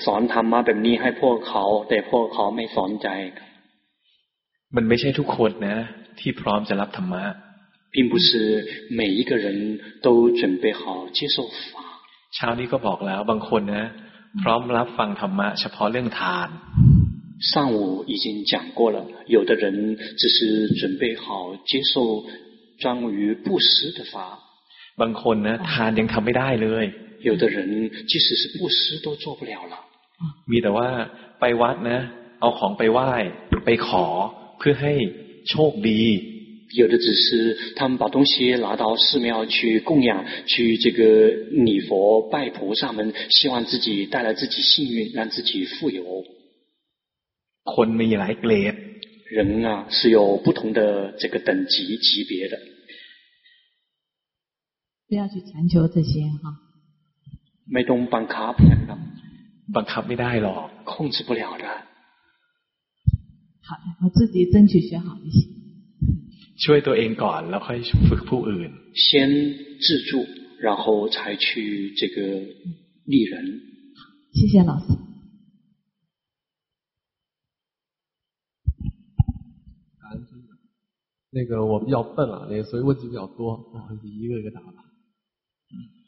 [0.06, 3.08] สอนธรรมะแบบนี้ให้พวกเขา แต่พวกเขาไม่สนใจ
[4.76, 5.78] มันไม่ใช่ทุกคนนะ
[6.20, 7.24] ที่พร้อมจะรับธรรมะ
[7.94, 8.30] 并不是
[9.00, 10.08] 每一个人都
[10.40, 10.82] 准备好
[11.18, 11.74] 接受法。
[12.36, 13.86] เช้านี้ก็บอกแล้วบางคนนะ
[14.42, 16.50] พร้อมรับฟังธรรมะเฉพาะเรื่องทาน
[17.52, 17.78] 上午
[18.12, 18.98] 已经讲过了，
[19.36, 19.64] 有的人
[20.20, 21.94] 只是准备好接受
[22.82, 22.84] 专
[23.18, 24.14] 于布施的法。
[25.02, 26.86] บางคนนะทานยังทำไม่ได้เลย
[27.30, 27.58] 有的人
[28.10, 29.76] 即使是布施都做不了了。
[30.52, 30.88] มีแต่ว่า
[31.40, 32.00] ไปวัดนะ
[32.42, 33.12] เอาของไปไหว้
[33.66, 34.06] ไปขอ
[34.58, 34.94] เพื่อให้
[35.50, 36.02] โชคดี
[36.80, 41.02] 有的只是他们把东西拿到寺庙去供养，去这个
[41.68, 46.04] 礼佛拜菩萨们，希望自己带来自己幸运，让自己富有。
[47.64, 48.76] คนมีหลายเกรด
[49.38, 52.60] 人啊是有不同的这个等级级别的。
[55.08, 56.44] 不要去强求这些哈。
[57.74, 59.00] ไม่ต้องบังคับนะครับ
[59.76, 60.62] บังคับไม่ได้หรอก
[60.92, 61.66] 控制不了的。
[63.68, 65.40] 好，我自己争取学好一些。
[66.64, 68.72] ช่วยตัวเองก่อนแล้วค่อยฝึกผู้อื่น
[69.06, 69.08] 先
[69.86, 70.12] 自助
[70.66, 71.16] 然后才
[71.46, 71.46] 去
[72.00, 72.18] 这个
[73.12, 73.34] 利人
[74.38, 74.88] 谢谢老师
[80.02, 80.52] 感恩真的
[81.38, 83.40] 那个我比较笨啊那个所以问题比较多
[83.72, 84.80] 我一个一个答吧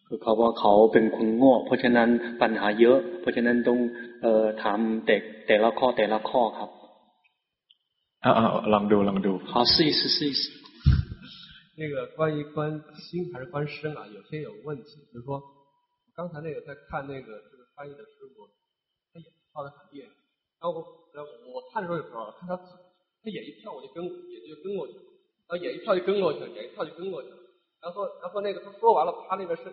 [0.08, 2.10] คือเขาว่าเขาเป็นคนโง่เพราะฉะนั้น
[2.42, 3.80] ปัญหาเยอะเพราะฉะนั้นต้อง
[4.22, 5.16] เอ่อถามแต่
[5.48, 6.70] แต่ละข้อแต่ละข้อครับ
[8.27, 9.39] 啊啊朗读朗读。
[9.39, 10.51] 好试一试试一试。
[11.79, 15.41] 那个关于关心还是关身啊有些有问题比如说
[16.17, 18.49] 刚才那个在看那个这个翻译的师傅
[19.15, 20.09] 他眼跳的很厉害
[20.59, 20.83] 然后我
[21.15, 25.05] 然后我看的时候也看他他眼一跳我就跟也就跟过去了
[25.47, 27.37] 然后眼一跳就跟过去了眼一跳就跟过去了
[27.81, 29.71] 然后然后那个他说完了他那边是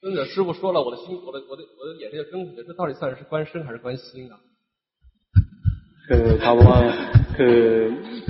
[0.00, 4.40] 跟着师傅说了我的心我的我的我的眼睛就跟过去这到底算是关身还是关心啊
[6.10, 7.58] 呃他忘了 คือ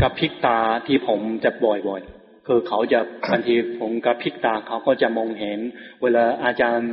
[0.00, 5.58] กระพริบตาที่ผมจะบ่อยๆ คือเขาจะบางทีผมกระพริบตาเขาก็จะมองเห็น
[6.02, 6.92] เวลาอาจารย์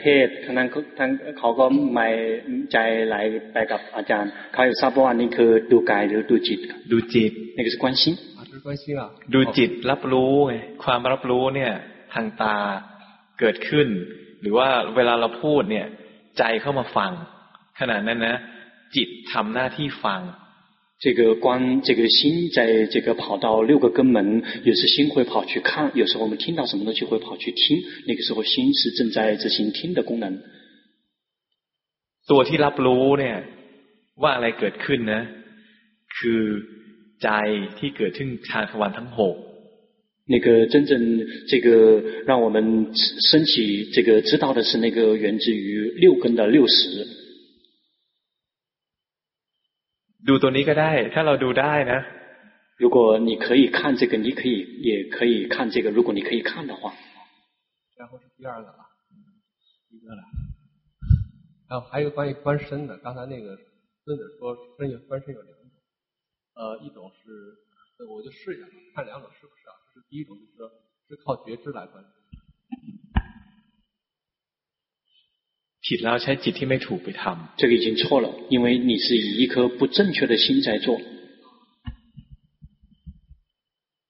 [0.00, 0.54] เทศทั้ง
[0.98, 2.08] ทั้งเขาก็ไม่
[2.72, 3.16] ใจไหล
[3.52, 6.60] ไปกับอาจารย์ เขาทราบว่าอันนี้คือดูกายหรือดูจิต
[6.92, 8.14] ดูจิตนี่คือความชิน
[9.34, 11.72] ดูจิตรับรู้ไงความรับรู้เนี่ย
[12.14, 12.56] ทางตา
[13.40, 13.88] เกิดขึ้น
[14.40, 15.86] หรือว่าเวลาเราพูดเนี่ย
[16.38, 17.12] ใจเข้ามาฟัง
[17.80, 18.36] ขณะนั้นนะ
[18.96, 20.20] จิตทำหน้าที่ฟัง
[20.99, 30.39] 这个观，这个心在这个跑到六个根门，有时心会跑去看，有时候我们听到什么东西会跑去听，那个时候心是正在执行听的功能。
[32.27, 33.37] ตัวที่รับรู้เนี่ย
[34.21, 35.21] ว่าอะไรเกิดขึ้นนะ
[36.17, 36.41] คือ
[37.23, 37.29] ใจ
[37.79, 39.35] ที่เกิดขึ้นทางทวารทั้งหก
[40.33, 40.91] 那个真正
[41.47, 42.57] 这个让我们
[43.29, 47.18] 升起这个知道的是那个源自于六根的六识。
[50.29, 52.01] ดูตัวนี้ก็ได้ ถ้าเราดูได้นะ
[52.77, 55.91] 如果你可以看这个，你可以也可以看这个。
[55.91, 56.93] 如果你可以看的话，
[57.95, 58.81] 然后是第二个了，
[59.95, 60.21] 一个了。
[61.69, 63.55] 然后还有一个关于观身的，刚才那个
[64.03, 65.71] 尊者说身有观身有两种，
[66.55, 67.23] 呃，一种是，
[68.11, 69.73] 我就试一下，看两种是不是啊？
[69.95, 70.69] 就是第一种就是说
[71.07, 72.11] 是靠觉知来观身。
[75.89, 80.87] ผิดแล้วใช้จิตที่ไม่ถูกไปทำ这个已经错了因为你是以一颗不正确的心在做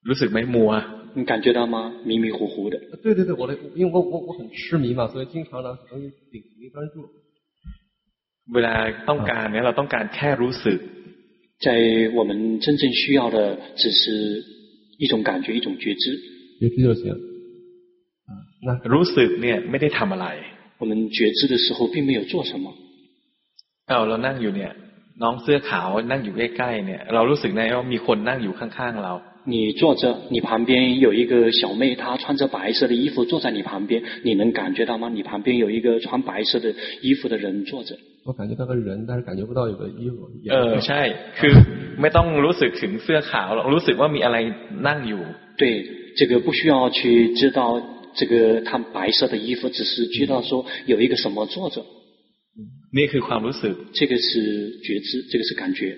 [0.07, 0.71] รู้สึกไหมมัว
[1.17, 3.43] 你感觉到吗迷迷糊糊的对对对我
[3.75, 6.95] 因为我我我很痴迷嘛所以经常呢容易顶没专注
[8.53, 8.73] เวลา
[9.09, 10.79] ต้องการเนี่ยเราต้องการแค่รู้สึก
[11.65, 11.67] 在
[12.17, 13.37] 我们真正需要的
[13.75, 14.43] 只是
[14.97, 16.03] 一种感觉一种觉知
[16.59, 17.03] 觉知就行
[18.67, 20.27] 那รู้สึกเนี่ยไม่ได้ทำอะไร
[20.79, 22.73] 我们觉知的时候并没有做什么。
[23.87, 24.71] เอาเรานั่งอยู่เนี่ย
[25.23, 29.15] น้องเสื้อขาวนั่งอยู่ใกล้ๆเนี่ยเรารู้สึกไงว่ามีคนนั่งอยู่ข้างๆเรา
[29.47, 35.07] 你坐着，你旁边有一个小妹，她穿着白色的衣服坐在你旁边，你能感觉到吗？
[35.07, 37.95] 你旁边有一个穿白色的衣服的人坐着。
[38.23, 40.27] 我感觉到个人，但是感觉不到有个衣服。
[40.49, 41.01] เออใช่
[41.37, 41.53] คือ
[42.01, 44.37] ไม่ต้องรู้สึกถึงเสื้อขาวหรอกรู้สึกว่ามีอะไร
[44.87, 45.23] นั่งอยู่。
[45.61, 45.63] 对，
[46.17, 47.81] 这个不需要去知道。
[48.15, 51.85] 这个他白色的衣服，只是知道说有一个什么坐着。
[52.97, 54.29] นี่คือความรู้สึก这个是
[54.85, 55.97] 觉知，这个是感觉。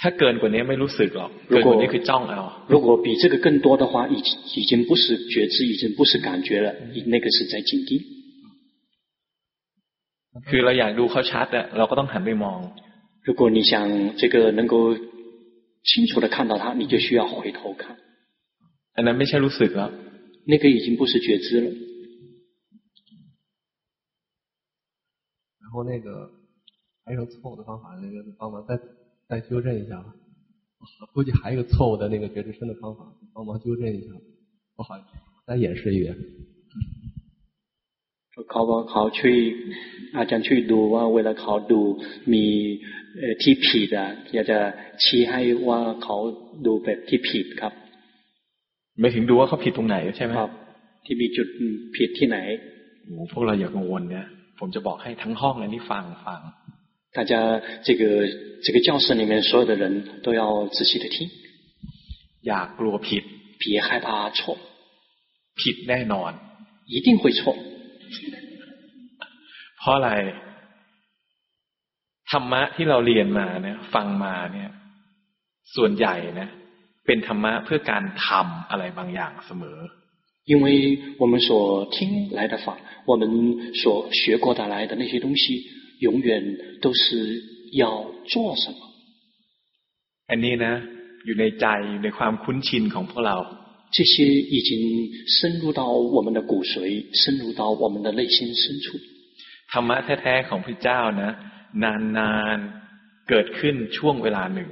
[0.00, 4.16] ถ้าเกินกว่านี้ไม่รู้สึกหรอกเกินกว่านี้คือจ้องเอา如果比这个更多的话，已
[4.60, 6.68] 已经不是觉知，已经不是感觉了，
[7.12, 7.90] 那个是在紧盯。
[10.48, 12.58] คือเราอยากดูเขาชัดอะเราก็ต้องหันไปมอง。
[13.26, 14.74] 如果你想这个能够
[15.88, 17.96] 清楚的看到他，你就需要回头看。
[18.96, 19.90] อันนั้นไม่ใช่รู้สึกแล้ว
[20.44, 21.70] 那个已经不是觉知了。
[25.60, 26.30] 然后那个
[27.04, 28.78] 还有错误的方法，那个帮忙再
[29.28, 30.14] 再纠正一下吧。
[31.12, 34.12] 估计还有一个错误的那个觉知身的方法，帮忙纠正一下。
[34.76, 35.06] 不好意思，
[35.46, 36.16] 再演示一遍。
[38.46, 39.36] เขาบอกเขาช่วย
[40.16, 41.80] อาจารย์ช่วยดูว่าเวลาเขาดู
[42.32, 42.44] มี
[43.42, 44.58] ที่ผิดอ่ะอยากจะ
[45.04, 46.16] ชี้ให้ว่าเขา
[46.66, 47.72] ดูแบบที่ผิดครับ
[49.00, 50.50] ไม่ถึงดูว่าเขาผิดตรงไหนใช่ไหมครับ
[51.04, 51.48] ที่มีจุด
[51.96, 52.38] ผิดที่ไหน
[53.32, 54.26] พวกเราอย่ากังวลเนี่ย
[54.58, 56.40] ผมจะบอกให้ทั้งห้องเลยนี่ฟังฟัง
[57.16, 57.32] 大家
[57.86, 58.02] 这个
[58.64, 59.84] 这个教室里面所有的人
[60.24, 60.42] 都要
[60.76, 61.16] 仔细的听
[62.46, 63.24] อย่ากลัวผิด
[63.60, 64.40] 别害怕错
[65.60, 66.32] ผิดแน่นอน
[66.92, 67.40] 一定会错
[69.78, 70.10] เพราะอะไร
[72.30, 74.70] ธรรมะที่เราเรียนมาเนี่ยฟังมาเนี่ย
[75.76, 76.48] ส่วนใหญ่นะ
[77.06, 79.78] เป็นธรรมะเพื่อการทำอะไรบางอย่างเสมอ
[80.50, 80.66] 因为
[81.18, 81.50] 我们所
[81.94, 82.66] 听来的法，
[83.04, 83.22] 我们
[83.74, 85.62] 所学过的来的那些东西，
[86.00, 88.80] 永远都是要做什么。
[90.30, 90.74] อันนี้นะ
[91.24, 93.36] อยู่ในใจอยู่ในความคุ้นชินของพวกเรา
[93.96, 94.14] 这些
[94.54, 94.70] 已经
[95.36, 95.82] 深入到
[96.14, 96.74] 我们的骨髓，
[97.20, 98.86] 深入到我们的内心深处。
[99.72, 101.30] ธรรมะแท้ๆของพระเจ้านะ
[101.84, 104.70] นานๆเกิดขึ้นช่วงเวลาหนึ่ง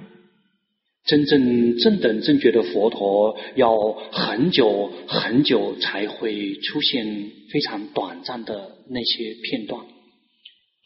[1.06, 8.50] 真正正等正觉的佛陀要很久很久才会出现非常短暂的
[8.90, 9.80] 那些片段。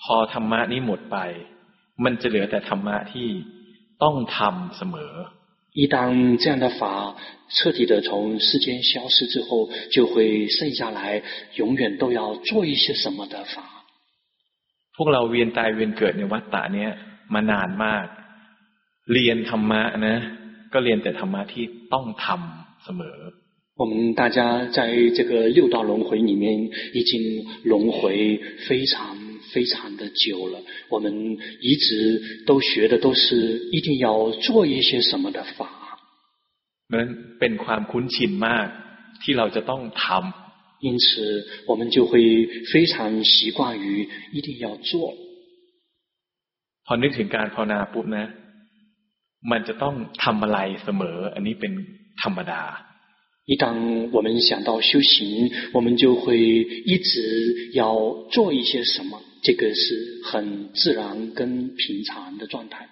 [0.02, 1.16] พอธรรมะนี้หมดไป
[2.04, 3.28] มันจะเหลือแต่ธรรมะที่
[4.02, 5.12] ต้องทำเสมอ。
[5.72, 7.14] 一当这样的法
[7.48, 11.22] 彻底的从世间消失之后，就会剩下来
[11.54, 13.62] 永远都要做一些什么的法。
[14.96, 16.90] พวกเราเวียนตายเวียนเกิดในวัฏฏะเนี้ย
[17.34, 18.06] มานานมาก
[19.12, 20.16] เรียนธรรมะนะ
[20.72, 23.18] ก็เรียนแต่ธรรมะที่ต้องทำเสมอ
[23.80, 24.38] 我们大家
[24.76, 24.78] 在
[25.16, 26.44] 这个六道轮回里面
[26.92, 27.12] 已经
[27.64, 29.16] 轮回非常
[29.52, 30.60] 非常的久了，
[30.90, 31.04] 我们
[31.60, 35.66] 一直都学的都是一定要做一些什么的法。
[36.94, 37.08] นั้น
[37.38, 38.66] เป็นความคุ้นชินมาก
[39.22, 41.08] ที่เราจะต้องทำ因此，
[41.66, 42.12] 我们就会
[42.70, 45.14] 非常习惯于一定要做。
[46.86, 48.26] พอนึกถึงการภาวนาปุ๊บนะ
[49.50, 49.94] มันจะต้อง
[50.24, 51.72] ทำอะไรเสมอ อันนี้เป็น
[52.22, 52.62] ธรรมดา
[53.50, 53.64] 一当
[54.12, 56.38] 我们想到修行，我们就会
[56.92, 57.84] 一直要
[58.30, 62.88] 做一些什么，这个是很自然跟平常的状态。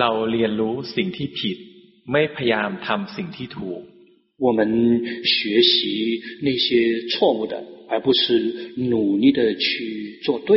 [0.00, 1.58] เราเรียนรู้สิ่งที่ผิด
[2.12, 3.80] ไม่พยายามทำสิ่งที่ถูก
[4.44, 4.60] 我们
[5.34, 5.72] 学习
[6.46, 6.66] 那些
[7.10, 7.54] 错误的，
[7.88, 8.22] 而不是
[8.76, 10.50] 努力的去做对。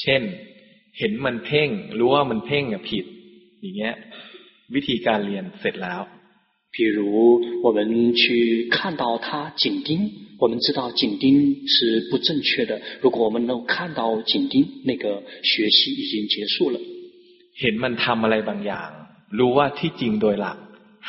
[0.00, 0.22] เช่น
[0.98, 3.04] เห็นมันเพ่งรู้ว่ามันเพ่งอะผิด
[3.62, 3.94] อย่างเงี้ย
[4.74, 6.00] วิธีการเรียนเสร็จแล้ว
[6.74, 6.98] 比如
[7.64, 7.78] 我们
[8.22, 9.88] 去看到它紧盯，
[10.38, 11.24] 我们知道紧盯
[11.66, 11.76] 是
[12.10, 12.72] 不正确的。
[13.00, 14.54] 如果我们能看到紧盯，
[14.84, 16.78] 那个学习已经结束了。
[17.60, 18.90] เห็นมันทำอะไรบางอย่าง
[19.38, 20.58] รู้ว่าที่จริงโดยหลัก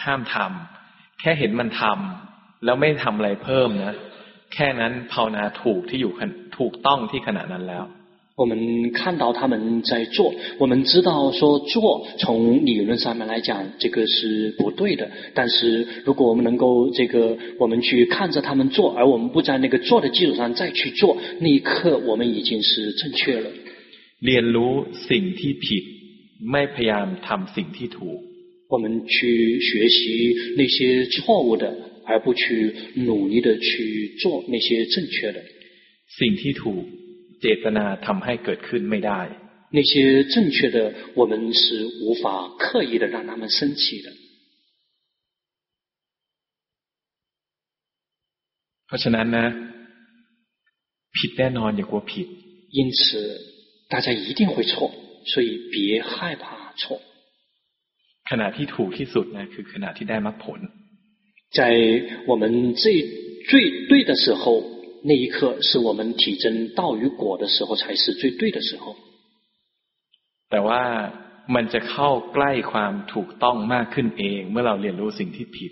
[0.03, 3.95] ห้ามทำแค่เห็นมันทำแล้วไม่ทำอะไรเพิ่มนะ
[4.53, 6.13] แค่นั้นภาวนาถูกที่อยู่
[6.57, 7.83] ถูกต้องที่ขณะนั้นแล้ว
[8.35, 15.09] 我们看到他们在做，我们知道说做从理论上面来讲，这个是不对的。
[15.33, 23.49] 但是如果我们能够这个，我们去看着他们做，而我们不在那个做的基础上再去做，那一刻我们已经是正确了。
[24.25, 24.71] เรียนรู้
[25.09, 25.83] สิ่งที่ผิด
[26.51, 28.19] ไม่พยายามทำสิ่งที่ถูก
[28.73, 29.99] 我们去学习
[30.57, 31.73] 那些错误的，
[32.05, 35.41] 而不去努力的去做那些正确的。
[36.19, 36.83] สิ่งที่ถูก
[37.41, 39.21] เจตนาทำให้เกิดขึ้นไม่ได้
[39.77, 40.77] 那些正确的，
[41.13, 44.07] 我们是无法刻意的让他们升起的。
[48.87, 49.45] เพราะฉะนั้นนะ
[51.17, 52.27] ผิดแน่นอนอย่ากลัวผิด
[52.77, 52.99] 因此，
[53.89, 54.91] 大家一定会错，
[55.25, 57.01] 所以别害怕错。
[58.29, 60.59] ขณะที่ถูกที่สุดนะคือขณะที่ได้มรรคผล
[61.57, 61.59] 在
[62.29, 62.83] 我们最
[63.49, 64.70] 最对的时候，
[65.03, 68.95] 那一刻是我们体证道与果的时候，才是最对的时候。
[70.49, 70.83] แต่ว่า
[71.55, 75.71] มันจะเข้าใกล้ความถูกต้องมากขึ้นเองเมื่อเราเรียนรู้สิ่งที่ผิด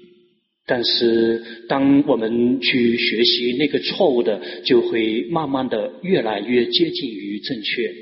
[0.67, 7.93] 但是当我们去学习那个错误的，就会慢慢的越来越接近于正确。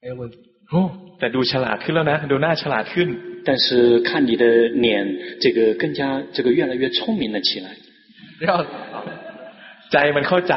[0.00, 0.38] 没有问题。
[0.70, 3.08] 哦， แต่ดูฉลาดขึ้นแล้วนะดูหน้าฉลาดขึ้น
[3.46, 4.44] 但是看你的
[4.84, 4.86] 脸，
[5.40, 6.00] 这个更加
[6.34, 7.66] 这个越来越聪明了起来。
[9.92, 10.54] ใจมันเข้าใจ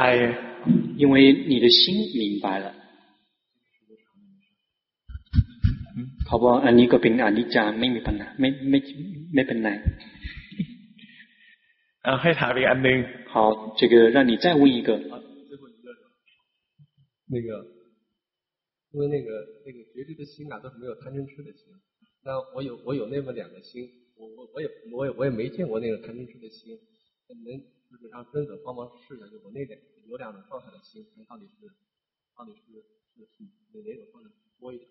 [1.02, 1.14] 因为
[1.52, 1.80] 你的心
[2.20, 2.66] 明白了。
[6.26, 8.78] เขาบอกอันนี้ก็เป็นอนิจจาไม่มีปัญหาไม่ไม่
[9.34, 9.70] ไม่เป็นไร
[12.04, 12.98] เอาให้ถามอีกอันหนึ่ง
[13.32, 14.88] 好，这个让你再问一个。
[17.32, 17.75] 那个。
[18.97, 21.71] 因为那个那个觉知的心啊，都是没有贪嗔痴的心。
[22.23, 26.73] 那我有我有那么两个心，我我我也我也我也没见过那个贪嗔痴的心。
[27.45, 27.45] 能
[27.91, 31.69] 就是让尊者帮忙试一下，就我那两有两种状态的心，看到底是
[32.35, 32.73] 到底是
[33.13, 34.89] 是哪哪种状态多一点？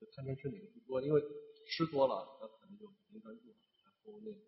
[0.00, 1.02] 就贪嗔痴哪个不多？
[1.02, 1.20] 因为
[1.68, 3.52] 吃多了，那可能就没专注，
[3.84, 4.38] 然后那个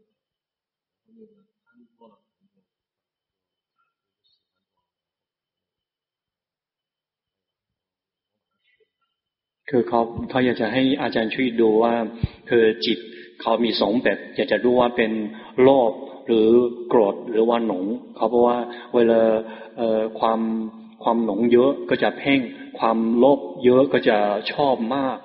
[1.05, 1.35] 然后那个
[1.67, 2.17] 贪多了。
[9.70, 11.94] คือเขาเขาอยากจะให้อาจารย์ช่วยดูว่า
[12.50, 13.00] คือจิต
[13.42, 15.12] เขามีสองแบบอยากจะรู้ว่าเป็น
[15.62, 15.92] โลภ
[16.28, 16.50] หรือ
[16.88, 18.60] โกรธหรือว่าหนงเขาบอกว่า
[18.96, 19.22] เวลา
[19.78, 20.40] เอ่อความ
[21.04, 22.40] ความหนงเยอะก็จะเพ่ง
[22.80, 24.18] ความโลภเยอะก็จะ
[24.54, 25.18] ชอบมาก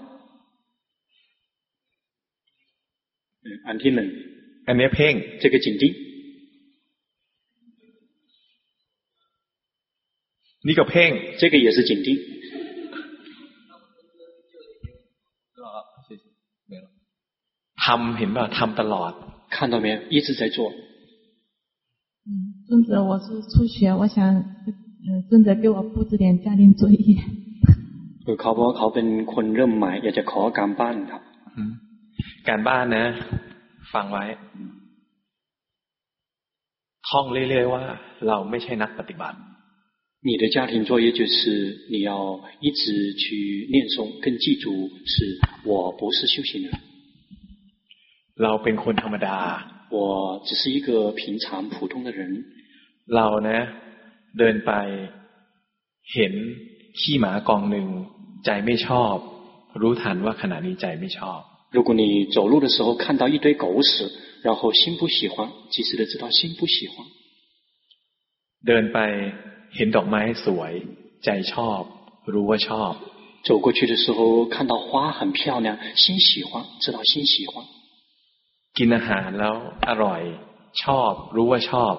[3.67, 4.09] อันที่หนึ่ง
[4.69, 5.85] อันนี้เพ่ง这个紧盯
[10.67, 12.09] นี่ก็เพ่ง这个也是紧盯
[17.85, 19.13] ทำเห็นป่ะทำตลอด
[19.55, 20.59] 看到没有一直在做
[22.27, 22.29] 嗯
[22.69, 24.17] 尊者我是初学我想
[25.07, 26.99] 呃尊者给我布置点家庭作业
[28.25, 31.23] คือเขาบอกเขาเป็นคนเริ่มใหม่อยากจะขอการบ้านครับ
[32.49, 33.05] การบ้านนะ
[33.93, 34.25] ฟังไว้
[37.09, 37.83] ท่องเรื่อยๆว่า
[38.29, 39.39] เราไม่ใช่นักปฏิบัติ
[40.29, 41.41] 你的家庭作业就是
[41.91, 46.71] 你要一直去念诵，跟记住是我不是修行人。
[48.43, 49.39] เราเป็นคนธรรมดา
[49.95, 52.21] 我只是一个平常普通的人
[53.15, 53.59] เรานะ
[54.39, 54.73] เดินไป
[56.15, 56.33] เห็น
[57.01, 57.89] ขี้หมากองหนึ่ง
[58.45, 59.15] ใจไม่ชอบ
[59.81, 61.41] รู้ทันว่าขณะนี้ใจไม่ชอบ
[61.77, 63.91] 如果你走路的时候看到一堆狗屎
[64.43, 66.95] 然后心不喜欢及时的知道心不喜欢
[68.67, 68.99] เดินไป
[69.77, 70.73] เห็นดอกไม้สวย
[71.25, 71.81] ใจชอบ
[72.33, 72.93] รู้ว่าชอบ
[73.47, 77.65] 走过去的时候看到花很漂亮心喜欢知道心喜欢
[78.79, 79.55] กินอาหารแล้ว
[79.89, 80.23] อร่อย
[80.83, 81.95] ชอบ รู้ว่าชอบ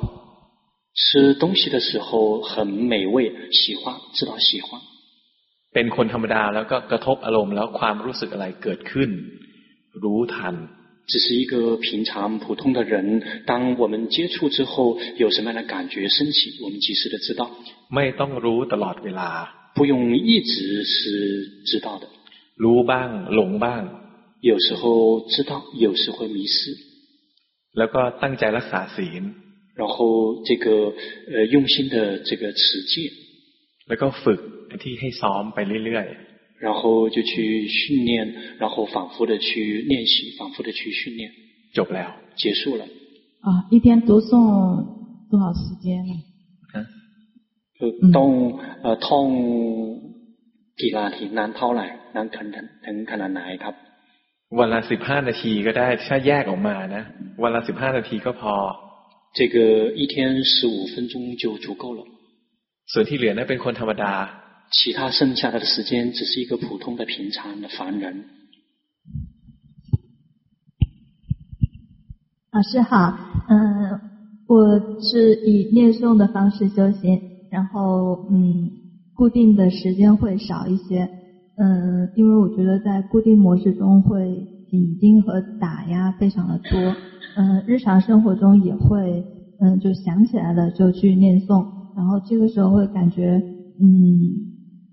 [0.99, 2.08] 吃东西的时候
[2.49, 3.16] 很美味
[3.60, 3.82] 喜欢
[4.18, 4.68] 知道喜欢
[5.74, 9.10] เป็นคนธรรมดาแล้วก็กระทบอารมณ์แล้วความรู้สึกอะไรเกิดขึ้น
[10.04, 10.56] รู้ทัน
[11.12, 17.49] 只是一个平常普通的人，当我们接触之后，有什么样的感觉升起，我们及时的知道。
[17.95, 19.30] ไม่ต้องรู้ตลอดเวลา
[19.76, 22.08] 不用一直是知道的。
[22.64, 23.82] รู้บ้างหลงบ้าง
[24.45, 26.60] 有时候知道，有时会迷失。
[27.78, 29.24] แล้วก็ตั้งใจรักษาศีล
[29.80, 29.95] 然后
[30.47, 30.66] 这个
[31.34, 32.93] 呃用心的这个持戒。
[33.88, 34.39] แล้วก็ฝึก
[34.84, 36.08] ที่ให้ซ้อมไปเรื่อย
[36.66, 38.12] 然后就去训练，
[38.60, 41.32] 然后反复的去练习，反复的去训练。
[41.74, 42.86] 就不了，结束了。
[43.41, 44.30] 啊，一天读诵
[45.32, 46.14] 多少时间呢？
[46.74, 46.86] 嗯，
[47.80, 47.82] 就
[48.12, 48.30] ต้อง
[48.84, 49.28] 呃ท่อง
[50.80, 51.86] กี่นาทีนานเท่าไหร่
[52.16, 52.47] นานถึง
[52.86, 53.76] ถึงขนาดไหนครับ
[54.60, 57.04] วันละสิบห้านาทีก็ได้ถ้าแยกออกมานะ
[57.43, 58.54] วันละสิบห้านาทีก็พอ
[59.38, 59.58] 这个
[59.99, 62.02] 一天十五分钟就足够了
[62.91, 64.14] ส่วนที่เหลือนั้นเป็นคนธรรมดา
[64.78, 68.26] 其他剩下的时间只是一个普通的平常的凡人。
[72.52, 73.56] 老师好，嗯，
[74.47, 74.54] 我
[75.02, 78.72] 是以念诵的方式修行，然后嗯，
[79.14, 81.10] 固定的时间会少一些，
[81.57, 86.95] 嗯，因为我觉得在固定模式中会紧盯和打压非常的多，
[87.35, 89.27] 嗯，日常生活中也会
[89.59, 93.43] 嗯就想起来了就去念诵，然后这个时候会感觉
[93.79, 94.47] 嗯。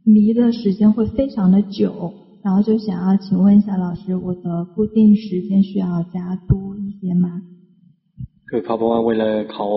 [0.05, 7.41] 迷的时间会非常的久，然后就想要请问一下老师，我的固定时间需要加多一些吗？
[8.55, 9.67] คือเขาบอกว่าเวลาเขา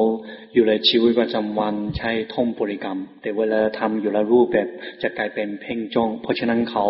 [0.54, 4.68] อยู่ในชีวิตประจำวันใช้ท่องบริกรรม แต่เวลาทำอยู่ในรูปแบบ
[5.02, 6.86] จะกลายเป็นเพ่งจ้อง เพราะฉะนั้นเขา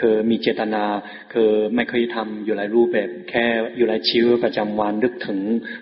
[0.00, 0.84] คือมีเจตนา
[1.32, 3.44] คือไม่เคยทำอยู่ในรูปแบบ แค่
[3.76, 5.40] อยู่ในชีวิตประจำวันนึกถึง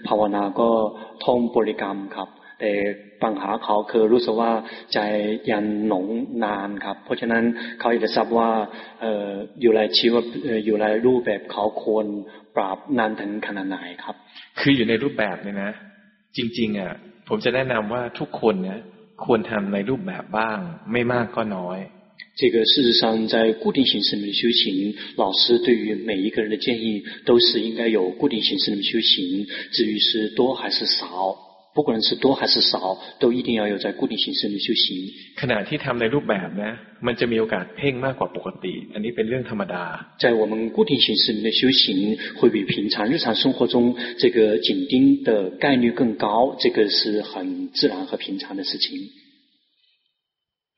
[0.09, 0.71] ภาวนาก็
[1.25, 2.29] ท่องบริกรรมครับ
[2.60, 2.74] แต่
[3.24, 4.52] ปัญหาเขาคือรู้สึกว่า
[4.94, 5.00] ใจ
[5.50, 6.06] ยันหนง
[6.46, 7.44] นานครับ เพราะฉะนั้น
[7.80, 8.50] เขาอยากจะทราบว่า
[9.62, 10.24] อยู่ในชีวิต
[10.66, 12.06] อยู่ในรูปแบบเขาควร
[12.56, 14.16] ปราบนานถึงขนาดไหนครับ
[14.60, 15.72] คืออยู่ในรูปแบบเนี่ยนะ
[16.38, 16.94] จริงๆอ่ะ
[17.28, 18.80] ผมจะแนะนำว่าทุกคนเนี่ย
[19.26, 20.58] ควรทำในรูปแบบบ้าง
[20.92, 21.80] ไม่มากก็น้อย
[22.40, 29.46] 这个事实上，在固定形式里面修行，老师对于每一个人的建议都是应该有固定形式里面修行。
[29.74, 31.36] 至于是多还是少。
[31.76, 35.14] 不管是多还是少，都一定要有在固定形式里修行。
[35.42, 36.72] ขณะที่ทำในรูปแบบนะ
[37.08, 39.84] มันจะมีโอกาสเพ่งมากกว่าปกติ อันนี้เป็นเรื่องธรรมดา。
[40.24, 49.10] 在我们固定形式里面修行，会比平常日常生活中这个紧盯的概率更高，这个是很自然和平常的事情。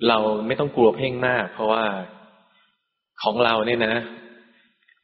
[0.09, 0.17] เรา
[0.47, 1.85] ไม่ต้องกลัวเพ่งมาก เพราะว่า
[3.23, 3.95] ของเราเนี่ยนะ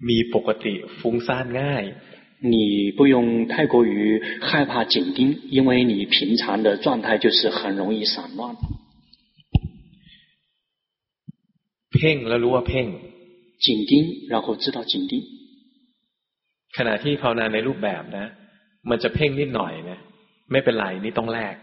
[0.10, 1.84] มีปกติฟุ้งซ่านง่าย
[2.42, 8.56] 你不用太过于害怕紧盯，因为你平常的状态就是很容易散乱。
[11.92, 12.88] เพ่งแล้วรู้ว่าเพ่ง
[13.60, 15.24] 紧盯，然后知道紧盯。
[16.78, 18.26] ขณะที่ภาวนาในรูปแบบนะ
[18.90, 19.98] มันจะเพ่งนิดหน่อยนะ
[20.52, 21.56] ไม่เป็นไรนี่ต้องแลก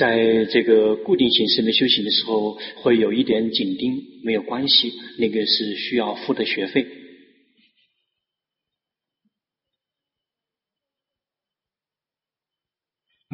[0.00, 3.82] 在这个固定形式里修行的时候，会有一点紧盯，
[4.22, 6.86] 没有关系，那个是需要付的学费。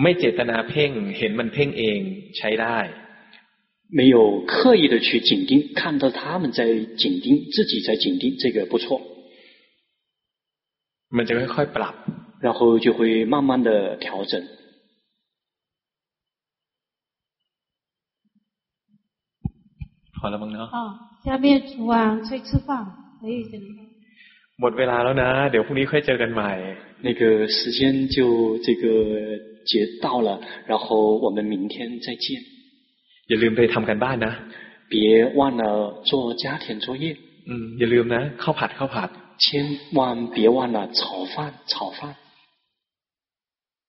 [0.02, 2.00] ไม่เจตนาเพ่งเห็นมันเพ่งเอง
[2.38, 2.78] ใช้ได้
[3.98, 6.64] 没有刻意的去紧盯，看到他们在
[7.00, 9.00] 紧盯，自己在紧盯，这个不错。
[11.16, 11.94] มันจะค่อยๆปรับ
[12.40, 14.44] 然后就会慢慢的调整。
[20.20, 20.78] 好了มั้งเนาะ哦，
[21.24, 22.68] 下面厨王催吃饭，
[23.20, 23.52] 可以先。
[24.60, 26.50] หมดเวลาแล้วนะ เดี๋ยวพรุ่งนี้ค่อยเจอกันใหม่。
[27.06, 29.49] 那个时间就这个。
[29.70, 32.26] 节到了，然后我们明天再见。
[33.28, 34.32] อย่าลืมไปทำกันบ้านนะ
[34.88, 37.16] 别忘了做家庭作业。
[37.48, 42.14] 嗯，อย่าลืมนะข้าวผัดข้าวผัด千万别忘了炒饭炒饭。